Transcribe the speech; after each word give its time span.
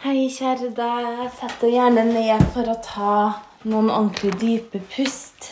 Hei, 0.00 0.30
kjære 0.32 0.70
deg. 0.72 1.26
Sett 1.36 1.58
deg 1.60 1.74
gjerne 1.74 2.06
ned 2.06 2.40
for 2.54 2.64
å 2.72 2.74
ta 2.80 3.16
noen 3.68 3.90
ordentlig 3.92 4.30
dype 4.40 4.78
pust. 4.94 5.50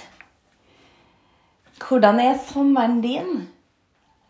Hvordan 1.83 2.17
er 2.25 2.39
sommeren 2.41 3.03
din? 3.05 3.42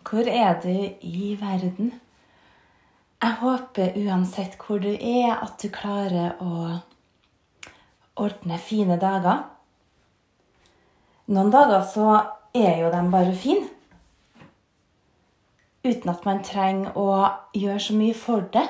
Hvor 0.03 0.27
er 0.27 0.57
du 0.65 0.73
i 1.07 1.37
verden? 1.39 1.93
Jeg 3.23 3.37
håper 3.45 3.95
uansett 4.01 4.57
hvor 4.59 4.83
du 4.83 4.91
er, 4.91 5.37
at 5.37 5.55
du 5.63 5.71
klarer 5.71 6.35
å 6.43 6.81
ordne 8.19 8.59
fine 8.59 8.99
dager. 8.99 9.45
Noen 11.31 11.55
dager 11.55 11.87
så 11.95 12.09
er 12.59 12.83
jo 12.83 12.91
de 12.91 13.05
bare 13.15 13.39
fine. 13.39 13.71
Uten 15.87 16.11
at 16.11 16.27
man 16.27 16.43
trenger 16.43 16.99
å 16.99 17.09
gjøre 17.55 17.87
så 17.87 18.01
mye 18.03 18.19
for 18.27 18.51
det. 18.59 18.67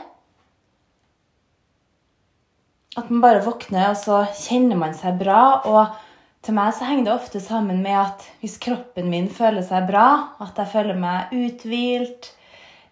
At 2.97 3.11
man 3.11 3.21
bare 3.23 3.45
våkner, 3.45 3.91
og 3.93 3.99
så 4.01 4.23
kjenner 4.33 4.79
man 4.81 4.97
seg 4.97 5.19
bra. 5.21 5.61
Og 5.69 5.99
til 6.45 6.57
meg 6.57 6.73
så 6.75 6.89
henger 6.89 7.09
det 7.09 7.15
ofte 7.15 7.43
sammen 7.45 7.83
med 7.85 7.99
at 8.01 8.27
hvis 8.41 8.57
kroppen 8.63 9.11
min 9.13 9.29
føler 9.29 9.65
seg 9.67 9.89
bra, 9.91 10.09
at 10.41 10.59
jeg 10.59 10.73
føler 10.73 10.99
meg 10.99 11.35
uthvilt, 11.37 12.33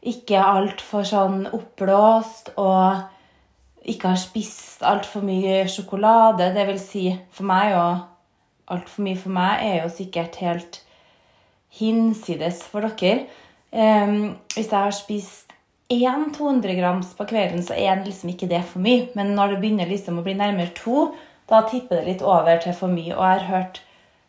ikke 0.07 0.39
altfor 0.39 1.07
sånn 1.07 1.47
oppblåst 1.51 2.53
og 2.63 3.87
ikke 3.87 4.13
har 4.13 4.21
spist 4.21 4.83
altfor 4.87 5.25
mye 5.27 5.65
sjokolade, 5.71 6.53
det 6.55 6.67
vil 6.69 6.79
si 6.83 7.07
for 7.35 7.47
meg 7.49 7.75
og 7.79 8.05
altfor 8.75 9.07
mye 9.07 9.19
for 9.19 9.35
meg 9.35 9.65
er 9.67 9.77
jo 9.85 9.91
sikkert 9.95 10.39
helt 10.43 10.81
hinsides 11.79 12.65
for 12.71 12.87
dere. 12.87 13.27
Um, 13.73 14.37
hvis 14.55 14.71
jeg 14.71 14.79
har 14.79 14.95
spist 14.95 15.46
én 15.89 16.33
200 16.35 16.75
grams 16.75 17.15
på 17.15 17.27
kvelden, 17.31 17.63
så 17.63 17.75
er 17.75 18.03
liksom 18.05 18.33
ikke 18.33 18.49
det 18.51 18.63
for 18.67 18.83
mye. 18.83 19.09
Men 19.15 19.35
når 19.37 19.55
det 19.55 19.61
begynner 19.63 19.91
liksom 19.91 20.19
å 20.19 20.25
bli 20.27 20.35
nærmere 20.39 20.75
to, 20.75 21.13
da 21.47 21.63
tipper 21.69 22.01
det 22.01 22.07
litt 22.09 22.24
over 22.27 22.59
til 22.63 22.74
for 22.74 22.91
mye. 22.91 23.15
Og 23.15 23.23
jeg 23.23 23.41
har 23.41 23.47
hørt, 23.51 23.80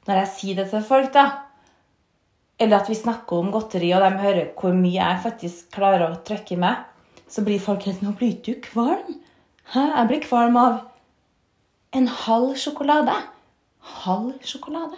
når 0.08 0.22
jeg 0.22 0.34
sier 0.36 0.60
det 0.62 0.70
til 0.72 0.86
folk, 0.86 1.14
da 1.14 1.44
Eller 2.60 2.80
at 2.80 2.88
vi 2.90 2.96
snakker 2.98 3.38
om 3.38 3.52
godteri, 3.54 3.92
og 3.94 4.02
de 4.02 4.18
hører 4.18 4.48
hvor 4.58 4.74
mye 4.74 4.98
jeg 4.98 5.22
faktisk 5.22 5.68
klarer 5.76 6.08
å 6.08 6.22
trykke 6.26 6.56
med, 6.58 6.88
så 7.30 7.44
blir 7.46 7.62
folk 7.62 7.86
helt 7.86 8.02
Nå 8.02 8.16
blir 8.18 8.34
du 8.42 8.56
kvalm. 8.62 9.20
Hæ? 9.74 9.84
Jeg 9.94 10.08
blir 10.08 10.24
kvalm 10.24 10.58
av 10.58 10.80
en 11.94 12.08
halv 12.08 12.56
sjokolade. 12.58 13.14
Halv 14.02 14.42
sjokolade? 14.42 14.98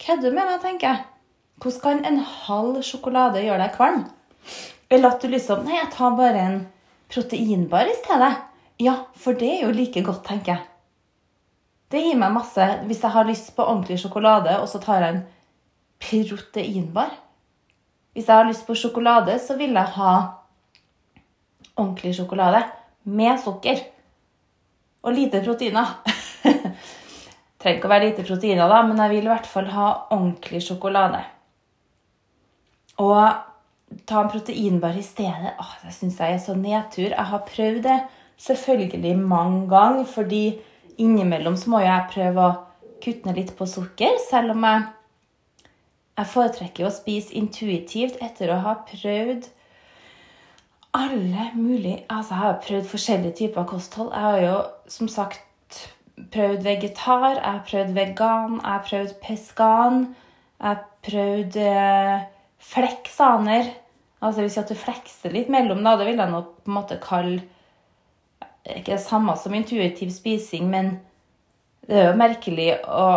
Kødder 0.00 0.30
du 0.30 0.36
med 0.36 0.48
meg, 0.48 0.62
tenker 0.62 0.88
jeg. 0.88 1.04
Hvordan 1.60 1.80
kan 1.82 2.04
en 2.08 2.18
halv 2.18 2.80
sjokolade 2.82 3.44
gjøre 3.44 3.60
deg 3.66 3.76
kvalm? 3.76 4.06
Eller 4.94 5.10
at 5.10 5.22
du 5.22 5.28
liksom 5.28 5.64
Nei, 5.66 5.74
jeg 5.80 5.90
tar 5.94 6.14
bare 6.18 6.42
en 6.46 6.60
proteinbar 7.10 7.88
i 7.90 7.96
stedet. 7.98 8.30
Ja, 8.82 8.94
for 9.18 9.34
det 9.38 9.50
er 9.56 9.66
jo 9.66 9.74
like 9.74 10.02
godt, 10.06 10.22
tenker 10.26 10.54
jeg. 10.54 10.62
Det 11.90 12.02
gir 12.02 12.18
meg 12.18 12.34
masse 12.34 12.64
Hvis 12.88 13.02
jeg 13.04 13.14
har 13.14 13.26
lyst 13.28 13.52
på 13.56 13.66
ordentlig 13.66 14.00
sjokolade, 14.02 14.56
og 14.62 14.68
så 14.70 14.80
tar 14.82 15.02
jeg 15.02 15.14
en 15.14 15.24
proteinbar 16.02 17.12
Hvis 18.14 18.28
jeg 18.28 18.34
har 18.34 18.48
lyst 18.48 18.66
på 18.66 18.76
sjokolade, 18.78 19.36
så 19.42 19.58
vil 19.58 19.74
jeg 19.74 19.94
ha 19.98 20.14
ordentlig 21.74 22.14
sjokolade 22.14 22.62
med 23.04 23.40
sukker. 23.42 23.80
Og 25.04 25.12
lite 25.12 25.42
proteiner. 25.42 25.96
Trenger 27.60 27.78
ikke 27.80 27.88
å 27.88 27.92
være 27.92 28.06
lite 28.06 28.24
proteiner, 28.28 28.70
da, 28.70 28.78
men 28.86 29.02
jeg 29.02 29.10
vil 29.10 29.26
i 29.26 29.32
hvert 29.32 29.48
fall 29.50 29.66
ha 29.74 29.88
ordentlig 30.14 30.62
sjokolade. 30.62 31.24
Og 33.02 33.18
ta 34.06 34.22
en 34.22 34.30
proteinbar 34.32 34.96
i 34.98 35.04
stedet 35.04 35.54
åh, 35.60 35.72
det 35.84 35.94
syns 35.94 36.20
jeg 36.20 36.36
er 36.36 36.42
så 36.42 36.54
nedtur. 36.58 37.10
Jeg 37.10 37.30
har 37.30 37.48
prøvd 37.48 37.82
det 37.86 37.98
selvfølgelig 38.40 39.16
mange 39.18 39.68
ganger, 39.70 40.04
fordi 40.04 40.44
innimellom 40.98 41.56
så 41.56 41.70
må 41.70 41.82
jeg 41.84 42.10
prøve 42.12 42.44
å 42.44 42.54
kutte 43.04 43.28
ned 43.28 43.40
litt 43.40 43.52
på 43.58 43.66
sukker, 43.68 44.16
selv 44.30 44.54
om 44.54 44.64
jeg, 44.64 44.86
jeg 46.18 46.30
foretrekker 46.32 46.86
å 46.86 46.94
spise 46.94 47.34
intuitivt 47.36 48.20
etter 48.24 48.52
å 48.54 48.62
ha 48.64 48.78
prøvd 48.88 49.50
alle 50.94 51.48
mulige 51.58 52.04
Altså, 52.08 52.34
jeg 52.34 52.42
har 52.42 52.60
prøvd 52.62 52.84
forskjellige 52.86 53.36
typer 53.40 53.64
kosthold. 53.66 54.12
Jeg 54.14 54.22
har 54.22 54.40
jo 54.44 54.58
som 54.86 55.08
sagt 55.10 55.40
prøvd 56.30 56.62
vegetar, 56.62 57.30
jeg 57.34 57.42
har 57.42 57.64
prøvd 57.66 57.94
vegan, 57.96 58.60
jeg 58.60 58.70
har 58.70 58.84
prøvd 58.88 59.14
peskan, 59.24 60.04
jeg 60.60 60.68
har 60.68 60.84
prøvd 61.02 61.56
eh, 61.56 62.26
fleksaner. 62.58 63.72
Altså 64.24 64.44
Hvis 64.44 64.56
du 64.68 64.74
flekser 64.78 65.34
litt 65.34 65.50
mellom, 65.52 65.82
da. 65.84 65.98
Det 66.00 66.08
vil 66.08 66.20
jeg 66.20 66.32
nå 66.32 66.40
på 66.64 66.70
en 66.70 66.78
måte 66.78 67.00
kalle 67.02 67.42
ikke 68.64 68.94
det 68.94 69.02
samme 69.04 69.34
som 69.36 69.52
intuitiv 69.52 70.08
spising, 70.14 70.70
men 70.72 70.94
det 71.84 71.98
er 72.00 72.06
jo 72.08 72.16
merkelig 72.16 72.70
å 72.88 73.08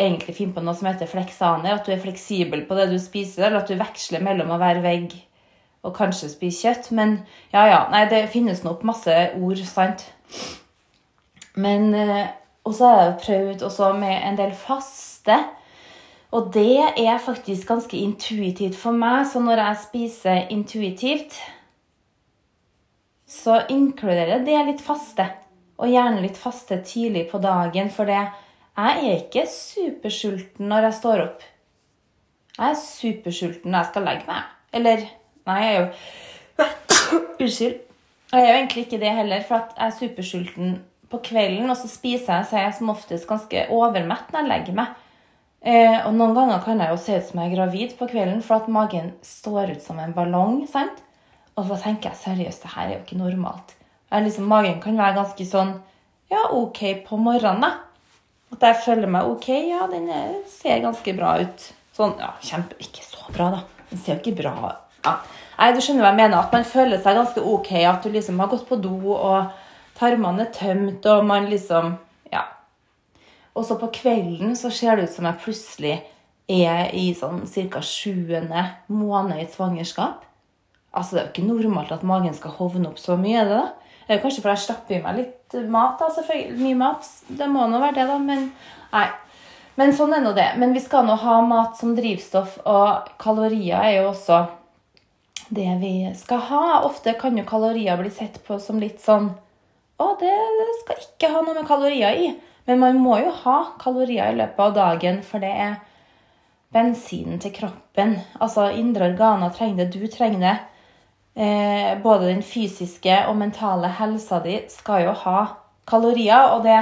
egentlig 0.00 0.34
finne 0.38 0.56
på 0.56 0.62
noe 0.64 0.74
som 0.78 0.88
heter 0.88 1.10
fleksaner. 1.10 1.76
At 1.76 1.84
du 1.84 1.92
er 1.92 2.00
fleksibel 2.00 2.64
på 2.64 2.78
det 2.78 2.88
du 2.92 2.96
spiser, 3.02 3.46
eller 3.46 3.60
at 3.60 3.70
du 3.70 3.76
veksler 3.78 4.24
mellom 4.24 4.54
å 4.54 4.60
være 4.62 4.82
vegg 4.84 5.12
og 5.84 5.92
kanskje 5.98 6.30
spise 6.32 6.64
kjøtt. 6.64 6.88
Men 6.96 7.18
ja, 7.52 7.66
ja. 7.68 7.82
Nei, 7.92 8.06
det 8.08 8.24
finnes 8.32 8.64
nok 8.64 8.84
masse 8.88 9.12
ord, 9.36 9.60
sant. 9.68 10.06
Men 11.54 11.92
eh, 11.94 12.32
Og 12.64 12.72
så 12.72 12.88
har 12.88 13.02
jeg 13.02 13.18
prøvd 13.26 13.62
også 13.66 13.90
med 13.98 14.22
en 14.24 14.38
del 14.40 14.54
faste. 14.56 15.36
Og 16.34 16.50
det 16.54 16.80
er 16.98 17.18
faktisk 17.22 17.68
ganske 17.68 17.96
intuitivt 17.96 18.76
for 18.78 18.96
meg. 18.96 19.22
Så 19.30 19.42
når 19.42 19.60
jeg 19.62 19.82
spiser 19.84 20.48
intuitivt, 20.50 21.36
så 23.30 23.60
inkluderer 23.70 24.42
det 24.46 24.62
litt 24.66 24.82
faste. 24.82 25.28
Og 25.78 25.90
gjerne 25.90 26.22
litt 26.22 26.38
faste 26.38 26.80
tidlig 26.86 27.28
på 27.30 27.38
dagen, 27.42 27.90
for 27.90 28.10
jeg 28.10 28.30
er 28.78 29.02
ikke 29.14 29.46
supersulten 29.50 30.70
når 30.70 30.88
jeg 30.88 30.98
står 30.98 31.22
opp. 31.28 31.46
Jeg 32.54 32.70
er 32.70 32.80
supersulten 32.82 33.70
når 33.70 33.80
jeg 33.80 33.90
skal 33.92 34.08
legge 34.08 34.30
meg. 34.30 34.50
Eller 34.74 35.06
Nei, 35.44 35.58
jeg 35.60 35.74
er 35.74 35.80
jo 35.82 36.64
Unnskyld. 37.44 37.80
Jeg 38.32 38.40
er 38.40 38.48
jo 38.48 38.54
egentlig 38.56 38.84
ikke 38.86 39.00
det 39.02 39.10
heller, 39.14 39.42
for 39.46 39.74
jeg 39.76 39.86
er 39.86 39.96
supersulten 39.98 40.70
på 41.12 41.20
kvelden, 41.26 41.68
og 41.70 41.76
så 41.76 41.90
spiser 41.90 42.38
jeg, 42.38 42.46
så 42.48 42.56
er 42.56 42.64
jeg 42.64 42.76
som 42.78 42.90
oftest 42.90 43.28
ganske 43.28 43.66
overmett 43.70 44.32
når 44.32 44.40
jeg 44.40 44.50
legger 44.50 44.78
meg. 44.78 45.03
Eh, 45.64 45.96
og 46.04 46.12
noen 46.12 46.34
ganger 46.36 46.60
kan 46.64 46.82
jeg 46.82 46.92
jo 46.92 47.00
se 47.00 47.16
ut 47.16 47.28
som 47.30 47.40
jeg 47.40 47.50
er 47.50 47.56
gravid 47.56 47.94
på 47.96 48.08
kvelden, 48.10 48.42
for 48.44 48.60
at 48.60 48.68
magen 48.68 49.14
står 49.24 49.72
ut 49.76 49.82
som 49.82 49.98
en 50.02 50.12
ballong. 50.16 50.66
sant? 50.68 51.00
Og 51.56 51.68
så 51.70 51.78
tenker 51.80 52.10
jeg 52.10 52.20
seriøst, 52.20 52.66
det 52.66 52.74
her 52.74 52.86
er 52.88 52.94
jo 52.96 53.02
ikke 53.04 53.20
normalt. 53.22 53.74
Liksom, 54.12 54.46
magen 54.46 54.80
kan 54.82 54.98
være 54.98 55.16
ganske 55.16 55.46
sånn 55.48 55.72
ja, 56.30 56.44
ok 56.52 57.06
på 57.06 57.16
morgenen. 57.18 57.64
da. 57.64 57.72
At 58.54 58.62
jeg 58.68 58.82
føler 58.84 59.10
meg 59.10 59.26
ok. 59.26 59.48
Ja, 59.70 59.86
den 59.90 60.10
ser 60.50 60.82
ganske 60.84 61.14
bra 61.16 61.36
ut. 61.42 61.68
Sånn, 61.94 62.14
ja, 62.20 62.34
kjempe, 62.42 62.76
Ikke 62.82 63.02
så 63.06 63.24
bra, 63.34 63.50
da. 63.54 63.86
Den 63.90 64.02
ser 64.02 64.18
jo 64.18 64.22
ikke 64.22 64.42
bra 64.42 64.54
ja. 65.04 65.18
Nei, 65.58 65.68
du 65.74 65.80
skjønner 65.82 66.04
hva 66.04 66.12
jeg 66.12 66.20
mener. 66.22 66.38
At 66.40 66.54
man 66.54 66.66
føler 66.66 67.02
seg 67.02 67.18
ganske 67.18 67.42
ok. 67.42 67.70
At 67.86 68.04
du 68.04 68.10
liksom 68.14 68.40
har 68.42 68.50
gått 68.52 68.66
på 68.68 68.78
do, 68.82 68.96
og 69.14 69.52
tarmene 69.98 70.46
er 70.46 70.54
tømt, 70.54 71.06
og 71.06 71.26
man 71.28 71.50
liksom. 71.50 71.96
Og 73.54 73.64
så 73.66 73.76
på 73.78 73.90
kvelden 73.94 74.56
så 74.58 74.70
ser 74.74 74.96
det 74.96 75.08
ut 75.08 75.14
som 75.14 75.28
jeg 75.28 75.40
plutselig 75.44 75.94
er 76.50 76.90
i 76.92 77.06
sånn 77.16 77.44
ca. 77.70 77.80
sjuende 77.80 78.64
måned 78.88 79.38
i 79.38 79.44
et 79.46 79.54
svangerskap. 79.54 80.24
Altså, 80.94 81.14
Det 81.14 81.20
er 81.20 81.26
jo 81.26 81.32
ikke 81.32 81.48
normalt 81.48 81.92
at 81.92 82.02
magen 82.02 82.34
skal 82.34 82.50
hovne 82.58 82.88
opp 82.88 82.98
så 82.98 83.16
mye. 83.16 83.44
det 83.44 83.56
da? 83.56 83.68
Det 84.06 84.16
er 84.16 84.22
Kanskje 84.22 84.42
fordi 84.42 84.54
jeg 84.54 84.64
stapper 84.66 84.96
i 84.96 85.02
meg 85.02 85.16
litt 85.16 85.68
mat. 85.70 85.98
da, 85.98 86.08
selvfølgelig. 86.10 86.58
Mye 86.58 86.74
mat. 86.74 87.08
Det 87.28 87.48
må 87.48 87.66
nå 87.70 87.80
være 87.80 87.94
det, 87.94 88.06
da. 88.06 88.18
Men 88.18 88.52
nei. 88.92 89.08
Men 89.76 89.92
sånn 89.92 90.14
er 90.14 90.20
nå 90.20 90.34
det. 90.34 90.50
Men 90.58 90.72
vi 90.72 90.80
skal 90.80 91.06
nå 91.06 91.16
ha 91.18 91.40
mat 91.40 91.76
som 91.78 91.96
drivstoff, 91.96 92.58
og 92.66 93.08
kalorier 93.18 93.80
er 93.80 94.02
jo 94.02 94.10
også 94.10 94.48
det 95.50 95.80
vi 95.80 95.94
skal 96.14 96.38
ha. 96.50 96.82
Ofte 96.84 97.14
kan 97.18 97.36
jo 97.36 97.44
kalorier 97.44 97.96
bli 97.96 98.10
sett 98.10 98.38
på 98.46 98.60
som 98.60 98.78
litt 98.82 99.00
sånn 99.00 99.32
Å, 99.94 100.16
det 100.18 100.30
skal 100.80 100.96
ikke 100.98 101.28
ha 101.30 101.40
noe 101.40 101.54
med 101.54 101.66
kalorier 101.68 102.16
i. 102.18 102.32
Men 102.64 102.80
man 102.80 103.00
må 103.00 103.18
jo 103.20 103.32
ha 103.44 103.58
kalorier 103.80 104.32
i 104.32 104.38
løpet 104.38 104.60
av 104.66 104.76
dagen, 104.76 105.20
for 105.22 105.42
det 105.42 105.50
er 105.52 105.74
bensinen 106.74 107.40
til 107.42 107.52
kroppen. 107.54 108.16
Altså 108.40 108.70
indre 108.74 109.10
organer 109.12 109.52
trenger 109.54 109.84
det, 109.84 109.92
du 109.94 110.06
trenger 110.10 110.40
det. 110.46 110.54
Eh, 111.34 111.90
både 112.02 112.30
den 112.30 112.42
fysiske 112.46 113.24
og 113.28 113.36
mentale 113.36 113.90
helsa 113.98 114.38
di 114.44 114.60
skal 114.70 115.08
jo 115.08 115.16
ha 115.24 115.40
kalorier. 115.86 116.54
Og, 116.54 116.64
det, 116.64 116.80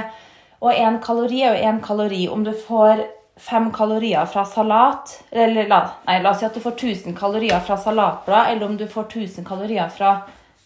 en 0.77 1.01
kalori 1.03 1.43
er 1.43 1.57
jo 1.57 1.69
en 1.69 1.81
kalori. 1.83 2.23
Om 2.29 2.45
du 2.45 2.53
får 2.67 3.03
fem 3.37 3.71
kalorier 3.73 4.25
fra 4.29 4.45
salat 4.45 5.23
eller 5.31 5.67
la, 5.67 5.79
nei, 6.05 6.19
la 6.21 6.31
oss 6.31 6.43
si 6.43 6.45
at 6.45 6.53
du 6.53 6.61
får 6.61 6.77
1000 6.77 7.15
kalorier 7.17 7.63
fra 7.65 7.77
salatblad, 7.81 8.51
eller 8.51 8.67
om 8.67 8.75
du 8.77 8.85
får 8.87 9.07
1000 9.09 9.47
kalorier 9.47 9.89
fra 9.89 10.19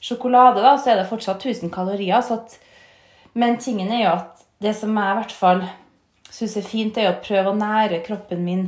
sjokolade, 0.04 0.62
da, 0.62 0.76
så 0.78 0.92
er 0.92 1.00
det 1.00 1.08
fortsatt 1.10 1.46
1000 1.46 1.72
kalorier. 1.74 2.20
At, 2.20 2.60
men 3.34 3.58
tingen 3.58 3.92
er 3.92 4.04
jo 4.04 4.12
at 4.18 4.37
det 4.64 4.74
som 4.78 4.96
jeg 4.98 5.14
i 5.14 5.20
hvert 5.20 5.36
fall 5.36 5.64
syns 6.34 6.58
er 6.60 6.66
fint, 6.66 6.98
er 6.98 7.12
å 7.12 7.22
prøve 7.24 7.54
å 7.54 7.58
nære 7.58 8.02
kroppen 8.06 8.44
min 8.44 8.68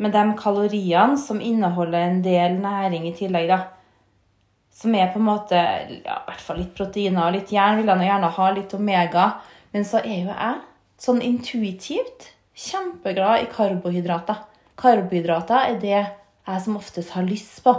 med 0.00 0.14
de 0.16 0.22
kaloriene 0.38 1.18
som 1.20 1.42
inneholder 1.44 2.06
en 2.06 2.22
del 2.24 2.56
næring 2.62 3.06
i 3.08 3.14
tillegg. 3.16 3.48
da. 3.48 3.60
som 4.72 4.94
er 4.94 5.10
på 5.12 5.18
en 5.18 5.26
måte 5.26 5.56
ja, 5.56 6.16
i 6.22 6.26
hvert 6.28 6.40
fall 6.40 6.58
litt 6.62 6.74
proteiner 6.74 7.26
og 7.26 7.34
litt 7.34 7.52
jern. 7.52 7.76
Vil 7.76 7.90
jeg 7.90 8.08
gjerne 8.08 8.30
ha 8.36 8.50
litt 8.50 8.74
omega. 8.74 9.24
Men 9.72 9.84
så 9.84 9.98
er 9.98 10.22
jo 10.22 10.30
jeg 10.30 10.54
sånn 11.00 11.20
intuitivt 11.20 12.30
kjempeglad 12.56 13.42
i 13.44 13.50
karbohydrater. 13.52 14.40
Karbohydrater 14.80 15.66
er 15.68 15.80
det 15.82 15.98
jeg 15.98 16.64
som 16.64 16.78
oftest 16.80 17.12
har 17.16 17.28
lyst 17.28 17.60
på. 17.64 17.74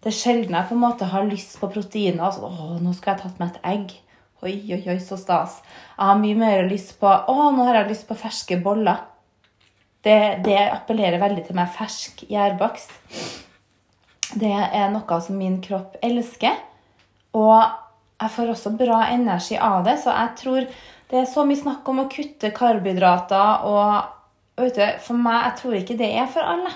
Det 0.00 0.10
er 0.10 0.16
sjelden 0.16 0.56
jeg 0.56 0.68
på 0.70 0.74
en 0.74 0.82
måte 0.82 1.10
har 1.12 1.28
lyst 1.28 1.58
på 1.60 1.70
proteiner. 1.70 2.24
Altså, 2.26 2.48
å, 2.48 2.78
nå 2.82 2.94
skal 2.96 3.14
jeg 3.14 3.22
tatt 3.22 3.38
meg 3.38 3.54
et 3.54 3.66
egg. 3.70 3.94
Oi, 4.40 4.54
oi, 4.72 4.80
oi, 4.88 4.96
så 5.04 5.18
stas. 5.20 5.58
Jeg 5.98 6.08
har 6.08 6.16
mye 6.16 6.36
mer 6.38 6.62
lyst 6.70 6.94
på 7.00 7.08
Å, 7.08 7.50
nå 7.52 7.66
har 7.66 7.82
jeg 7.82 7.90
lyst 7.90 8.06
på 8.08 8.16
ferske 8.16 8.56
boller. 8.64 9.02
Det, 10.00 10.40
det 10.46 10.56
appellerer 10.62 11.20
veldig 11.20 11.44
til 11.44 11.58
meg. 11.58 11.68
Fersk 11.74 12.24
gjærbakst. 12.30 12.94
Det 14.40 14.54
er 14.54 14.88
noe 14.94 15.20
som 15.20 15.36
min 15.36 15.58
kropp 15.60 15.98
elsker. 16.06 16.56
Og 17.36 17.58
jeg 17.60 18.34
får 18.36 18.54
også 18.54 18.72
bra 18.80 19.02
energi 19.12 19.60
av 19.60 19.84
det, 19.84 19.98
så 20.00 20.14
jeg 20.14 20.36
tror 20.40 20.64
det 21.10 21.20
er 21.20 21.28
så 21.28 21.44
mye 21.44 21.60
snakk 21.60 21.88
om 21.90 22.00
å 22.02 22.08
kutte 22.10 22.52
karbohydrater 22.54 23.64
og 23.68 24.60
vet 24.60 24.76
du, 24.76 24.84
For 25.04 25.20
meg, 25.20 25.50
jeg 25.50 25.58
tror 25.60 25.76
ikke 25.78 25.98
det 26.00 26.10
er 26.16 26.28
for 26.32 26.48
alle. 26.48 26.72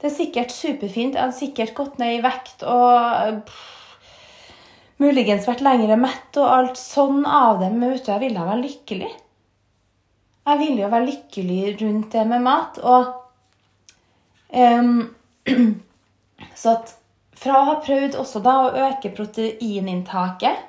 Det 0.00 0.08
er 0.08 0.16
sikkert 0.16 0.54
superfint. 0.54 1.14
Jeg 1.14 1.22
hadde 1.22 1.36
sikkert 1.36 1.74
gått 1.76 1.98
ned 2.00 2.18
i 2.18 2.22
vekt 2.24 2.64
og 2.64 3.42
pff, 3.46 3.79
muligens 5.00 5.48
vært 5.48 5.64
lengre 5.64 5.96
mett 6.00 6.38
og 6.40 6.48
alt 6.52 6.80
sånn 6.80 7.24
av 7.24 7.60
det, 7.62 7.70
men 7.72 7.94
vet 7.94 8.04
du, 8.06 8.12
jeg 8.12 8.24
ville 8.24 8.46
være 8.46 8.62
lykkelig. 8.64 9.10
Jeg 10.50 10.60
ville 10.60 10.82
jo 10.82 10.90
være 10.92 11.08
lykkelig 11.08 11.60
rundt 11.82 12.14
det 12.14 12.24
med 12.28 12.44
mat. 12.44 12.80
Og 12.80 13.12
um, 14.56 14.96
Så 16.60 16.74
at 16.74 16.96
fra 17.40 17.56
å 17.56 17.68
ha 17.68 17.76
prøvd 17.84 18.16
også 18.20 18.42
da 18.44 18.56
å 18.64 18.72
øke 18.88 19.12
proteininntaket 19.16 20.66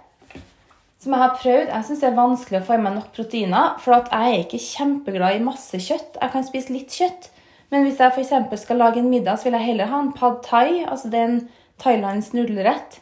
som 1.01 1.15
jeg 1.15 1.21
har 1.23 1.37
prøvd, 1.39 1.69
jeg 1.73 1.85
syns 1.87 2.01
det 2.03 2.09
er 2.11 2.17
vanskelig 2.17 2.59
å 2.59 2.65
få 2.67 2.75
i 2.77 2.81
meg 2.83 2.93
nok 2.93 3.07
proteiner. 3.15 3.71
For 3.81 3.95
jeg 3.97 4.33
er 4.35 4.43
ikke 4.43 4.59
kjempeglad 4.61 5.39
i 5.39 5.41
masse 5.41 5.79
kjøtt. 5.81 6.19
Jeg 6.21 6.33
kan 6.35 6.45
spise 6.45 6.75
litt 6.75 6.93
kjøtt. 6.93 7.31
Men 7.73 7.87
hvis 7.87 7.97
jeg 8.03 8.13
f.eks. 8.13 8.61
skal 8.61 8.77
lage 8.77 9.01
en 9.01 9.09
middag, 9.09 9.39
så 9.39 9.47
vil 9.47 9.57
jeg 9.57 9.69
heller 9.71 9.89
ha 9.89 10.01
en 10.03 10.11
pad 10.13 10.43
thai. 10.45 10.83
Altså 10.85 11.09
det 11.09 11.17
er 11.17 11.31
en 11.31 11.39
thailandsk 11.81 12.35
nudelrett. 12.37 12.99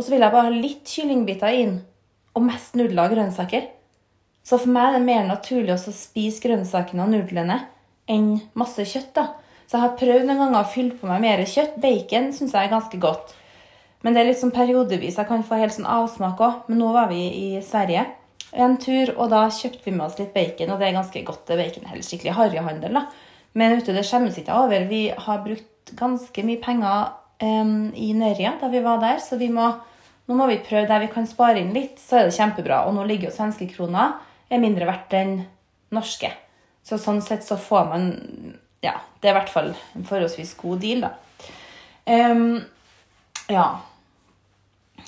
Og 0.00 0.06
så 0.06 0.14
vil 0.14 0.24
jeg 0.24 0.32
bare 0.32 0.48
ha 0.48 0.54
litt 0.54 0.88
kyllingbiter 0.88 1.56
inn. 1.60 1.74
Og 2.32 2.46
mest 2.46 2.78
nudler 2.78 3.04
og 3.04 3.12
grønnsaker. 3.12 3.66
Så 4.40 4.56
for 4.62 4.72
meg 4.72 4.94
er 4.94 4.96
det 4.96 5.04
mer 5.04 5.26
naturlig 5.28 5.74
å 5.74 5.92
spise 5.92 6.40
grønnsakene 6.40 7.04
og 7.04 7.12
nudlene 7.12 7.58
enn 8.08 8.38
masse 8.56 8.86
kjøtt. 8.88 9.12
da. 9.18 9.26
Så 9.68 9.76
jeg 9.76 9.84
har 9.84 9.98
prøvd 10.00 10.24
noen 10.24 10.40
ganger 10.40 10.64
å 10.64 10.70
fylle 10.72 10.96
på 10.96 11.10
meg 11.10 11.20
mer 11.26 11.44
kjøtt. 11.44 11.76
Bacon 11.84 12.30
syns 12.32 12.56
jeg 12.56 12.64
er 12.64 12.72
ganske 12.72 13.02
godt. 13.02 13.34
Men 14.00 14.16
det 14.16 14.22
er 14.22 14.30
litt 14.30 14.40
sånn 14.40 14.56
periodevis. 14.56 15.20
Jeg 15.20 15.28
kan 15.28 15.44
få 15.44 15.60
helt 15.60 15.76
sånn 15.76 15.90
avsmak 15.90 16.40
òg. 16.40 16.64
Men 16.72 16.80
nå 16.80 16.94
var 16.96 17.12
vi 17.12 17.20
i 17.28 17.50
Sverige 17.60 18.06
en 18.50 18.78
tur, 18.80 19.12
og 19.18 19.28
da 19.30 19.44
kjøpte 19.52 19.84
vi 19.84 19.92
med 19.94 20.06
oss 20.08 20.16
litt 20.18 20.32
bacon. 20.32 20.72
Og 20.72 20.80
det 20.80 20.88
er 20.88 20.96
ganske 20.96 21.24
godt. 21.28 21.44
bacon, 21.60 21.86
Helt 21.92 22.08
skikkelig 22.08 22.38
harryhandel. 22.40 22.96
da. 22.96 23.04
Men 23.52 23.76
vet 23.76 23.86
du, 23.86 23.92
det 23.92 24.06
skjemmes 24.08 24.38
ikke 24.40 24.56
over. 24.64 24.88
Vi 24.88 25.10
har 25.12 25.44
brukt 25.44 25.92
ganske 25.98 26.46
mye 26.46 26.62
penger 26.62 27.12
um, 27.42 27.92
i 27.94 28.12
Nørja 28.16 28.56
da 28.60 28.68
vi 28.72 28.82
var 28.84 29.00
der, 29.02 29.18
så 29.22 29.38
vi 29.40 29.48
må, 29.52 29.68
nå 30.30 30.36
må 30.38 30.46
vi 30.46 30.60
prøve 30.62 30.86
der 30.86 31.02
vi 31.02 31.10
kan 31.10 31.26
spare 31.26 31.58
inn 31.58 31.72
litt, 31.74 31.98
så 31.98 32.20
er 32.20 32.28
det 32.28 32.36
kjempebra. 32.36 32.84
Og 32.86 32.94
nå 32.94 33.02
ligger 33.08 33.28
jo 33.28 33.34
svenske 33.34 33.66
kroner 33.72 34.14
er 34.50 34.62
mindre 34.62 34.86
verdt 34.86 35.14
enn 35.18 35.34
norske. 35.94 36.30
Så 36.86 36.98
sånn 37.02 37.18
sett 37.22 37.46
så 37.46 37.58
får 37.60 37.88
man 37.90 38.10
Ja, 38.80 38.94
det 39.20 39.28
er 39.28 39.34
i 39.34 39.36
hvert 39.36 39.52
fall 39.52 39.74
en 39.98 40.06
forholdsvis 40.08 40.54
god 40.62 40.78
deal, 40.80 41.02
da. 41.04 41.10
Um, 42.06 42.62
ja. 43.50 43.66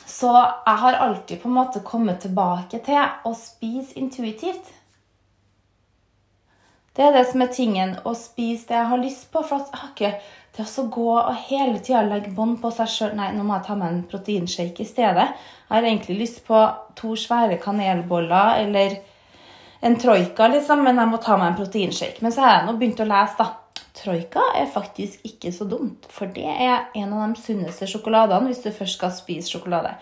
Så 0.05 0.29
jeg 0.35 0.83
har 0.83 0.99
alltid 1.07 1.41
på 1.41 1.49
en 1.49 1.57
måte 1.57 1.81
kommet 1.87 2.21
tilbake 2.21 2.83
til 2.85 3.01
å 3.01 3.33
spise 3.39 3.97
intuitivt. 3.97 4.69
Det 6.93 7.07
er 7.07 7.17
det 7.17 7.25
som 7.31 7.41
er 7.41 7.55
tingen. 7.55 7.95
Å 8.05 8.13
spise 8.19 8.69
det 8.69 8.77
jeg 8.77 8.91
har 8.91 9.01
lyst 9.01 9.31
på. 9.33 9.41
For 9.41 9.65
jeg 9.65 9.81
har 9.81 9.95
ikke 9.95 10.13
det 10.57 10.67
å 10.69 10.85
gå 10.93 11.07
og 11.15 11.37
hele 11.49 11.79
tida 11.81 12.03
legge 12.05 12.33
bånd 12.37 12.59
på 12.61 12.69
seg 12.77 12.91
sjøl 12.93 13.15
Nei, 13.17 13.31
nå 13.33 13.45
må 13.47 13.57
jeg 13.57 13.67
ta 13.71 13.77
meg 13.79 13.89
en 13.89 14.03
proteinshake 14.11 14.85
i 14.85 14.89
stedet. 14.89 15.31
Jeg 15.65 15.73
har 15.73 15.89
egentlig 15.89 16.19
lyst 16.19 16.43
på 16.45 16.61
to 16.99 17.15
svære 17.17 17.57
kanelboller 17.63 18.61
eller 18.61 18.99
en 19.83 19.97
troika, 19.99 20.47
liksom, 20.53 20.85
men 20.85 21.01
jeg 21.01 21.11
må 21.11 21.19
ta 21.23 21.39
meg 21.41 21.51
en 21.51 21.59
proteinshake. 21.59 22.21
Men 22.23 22.35
så 22.35 22.45
har 22.45 22.53
jeg 22.55 22.67
nå 22.69 22.77
begynt 22.79 23.01
å 23.03 23.09
lese, 23.09 23.39
da. 23.41 23.49
Troika 23.93 24.41
er 24.57 24.71
faktisk 24.73 25.25
ikke 25.29 25.51
så 25.53 25.67
dumt, 25.69 26.07
for 26.09 26.31
det 26.33 26.49
er 26.49 26.87
en 26.97 27.11
av 27.13 27.35
de 27.35 27.43
sunneste 27.43 27.85
sjokoladene 27.91 28.49
hvis 28.49 28.63
du 28.65 28.71
først 28.73 28.97
skal 28.97 29.13
spise 29.13 29.53
sjokolade. 29.53 29.93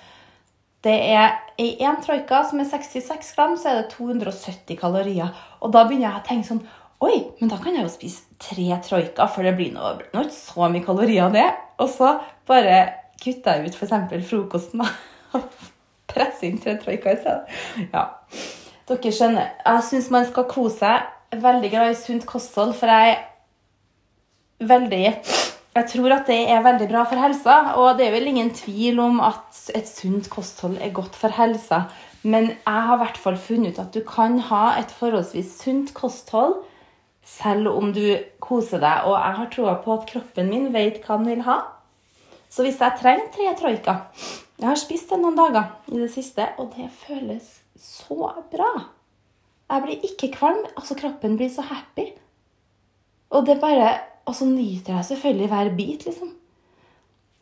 Det 0.85 0.94
er 1.12 1.35
I 1.61 1.75
én 1.85 1.99
troika, 2.00 2.44
som 2.49 2.61
er 2.62 2.69
66 2.70 3.35
gram, 3.37 3.56
så 3.58 3.69
er 3.73 3.81
det 3.81 3.91
270 3.93 4.79
kalorier. 4.81 5.35
Og 5.61 5.75
da 5.75 5.82
begynner 5.85 6.06
jeg 6.06 6.20
å 6.20 6.29
tenke 6.29 6.49
sånn 6.49 6.62
Oi, 7.00 7.17
men 7.41 7.49
da 7.49 7.56
kan 7.61 7.76
jeg 7.76 7.87
jo 7.87 7.93
spise 7.93 8.26
tre 8.43 8.67
troika, 8.85 9.25
for 9.32 9.47
det 9.47 9.55
blir 9.56 9.73
nå 9.73 9.94
ikke 10.12 10.35
så 10.37 10.69
mye 10.69 10.85
kalorier 10.85 11.29
av 11.29 11.37
det. 11.37 11.47
Og 11.81 11.88
så 11.88 12.12
bare 12.49 12.81
kutter 13.20 13.56
jeg 13.56 13.70
ut 13.70 13.79
f.eks. 13.79 14.26
frokosten 14.29 14.85
og 14.85 15.47
presser 16.11 16.50
inn 16.50 16.61
tre 16.61 16.76
troika 16.82 17.14
i 17.14 17.20
stedet. 17.23 17.56
Ja. 17.88 18.05
Dere 18.91 19.14
skjønner. 19.14 19.52
Jeg 19.64 19.87
syns 19.88 20.11
man 20.12 20.29
skal 20.29 20.49
kose 20.50 20.82
seg. 20.82 21.08
Veldig 21.41 21.70
glad 21.73 21.93
i 21.93 21.99
sunt 21.99 22.26
kosthold, 22.29 22.75
for 22.76 22.91
jeg 22.91 23.20
veldig 24.67 25.05
jeg 25.70 25.87
tror 25.87 26.12
at 26.17 26.26
det 26.26 26.41
er 26.50 26.64
veldig 26.64 26.87
bra 26.91 27.05
for 27.06 27.23
helsa, 27.23 27.56
og 27.79 27.94
det 27.97 28.08
er 28.08 28.17
vel 28.17 28.26
ingen 28.26 28.49
tvil 28.50 28.99
om 28.99 29.20
at 29.23 29.61
et 29.79 29.87
sunt 29.87 30.26
kosthold 30.32 30.81
er 30.82 30.91
godt 30.93 31.14
for 31.14 31.31
helsa. 31.31 31.85
Men 32.26 32.50
jeg 32.50 32.82
har 32.88 32.97
i 32.99 33.00
hvert 33.05 33.20
fall 33.23 33.38
funnet 33.38 33.76
ut 33.76 33.85
at 33.85 33.94
du 33.94 34.02
kan 34.05 34.41
ha 34.50 34.75
et 34.81 34.91
forholdsvis 34.91 35.55
sunt 35.62 35.94
kosthold 35.94 36.58
selv 37.27 37.71
om 37.73 37.93
du 37.93 38.05
koser 38.43 38.81
deg. 38.83 39.07
Og 39.09 39.17
jeg 39.17 39.37
har 39.39 39.51
troa 39.55 39.75
på 39.85 39.95
at 39.97 40.09
kroppen 40.11 40.51
min 40.53 40.71
vet 40.75 41.01
hva 41.05 41.19
den 41.21 41.31
vil 41.31 41.45
ha. 41.47 41.59
Så 42.51 42.67
hvis 42.67 42.81
jeg 42.83 42.99
trenger 42.99 43.29
tre 43.31 43.53
troika 43.55 43.93
Jeg 44.59 44.67
har 44.67 44.79
spist 44.81 45.13
det 45.13 45.21
noen 45.21 45.37
dager 45.39 45.71
i 45.93 46.01
det 46.01 46.11
siste, 46.13 46.49
og 46.59 46.75
det 46.75 46.91
føles 46.93 47.61
så 47.79 48.33
bra. 48.53 48.73
Jeg 49.71 49.85
blir 49.85 50.09
ikke 50.11 50.33
kvalm. 50.35 50.65
Altså, 50.75 50.97
kroppen 50.99 51.39
blir 51.39 51.49
så 51.53 51.63
happy. 51.63 52.11
Og 53.31 53.47
det 53.47 53.61
bare 53.61 53.99
Og 54.27 54.35
så 54.37 54.45
nyter 54.45 54.95
jeg 54.95 55.05
selvfølgelig 55.05 55.47
hver 55.49 55.71
bit, 55.77 56.05
liksom. 56.07 56.35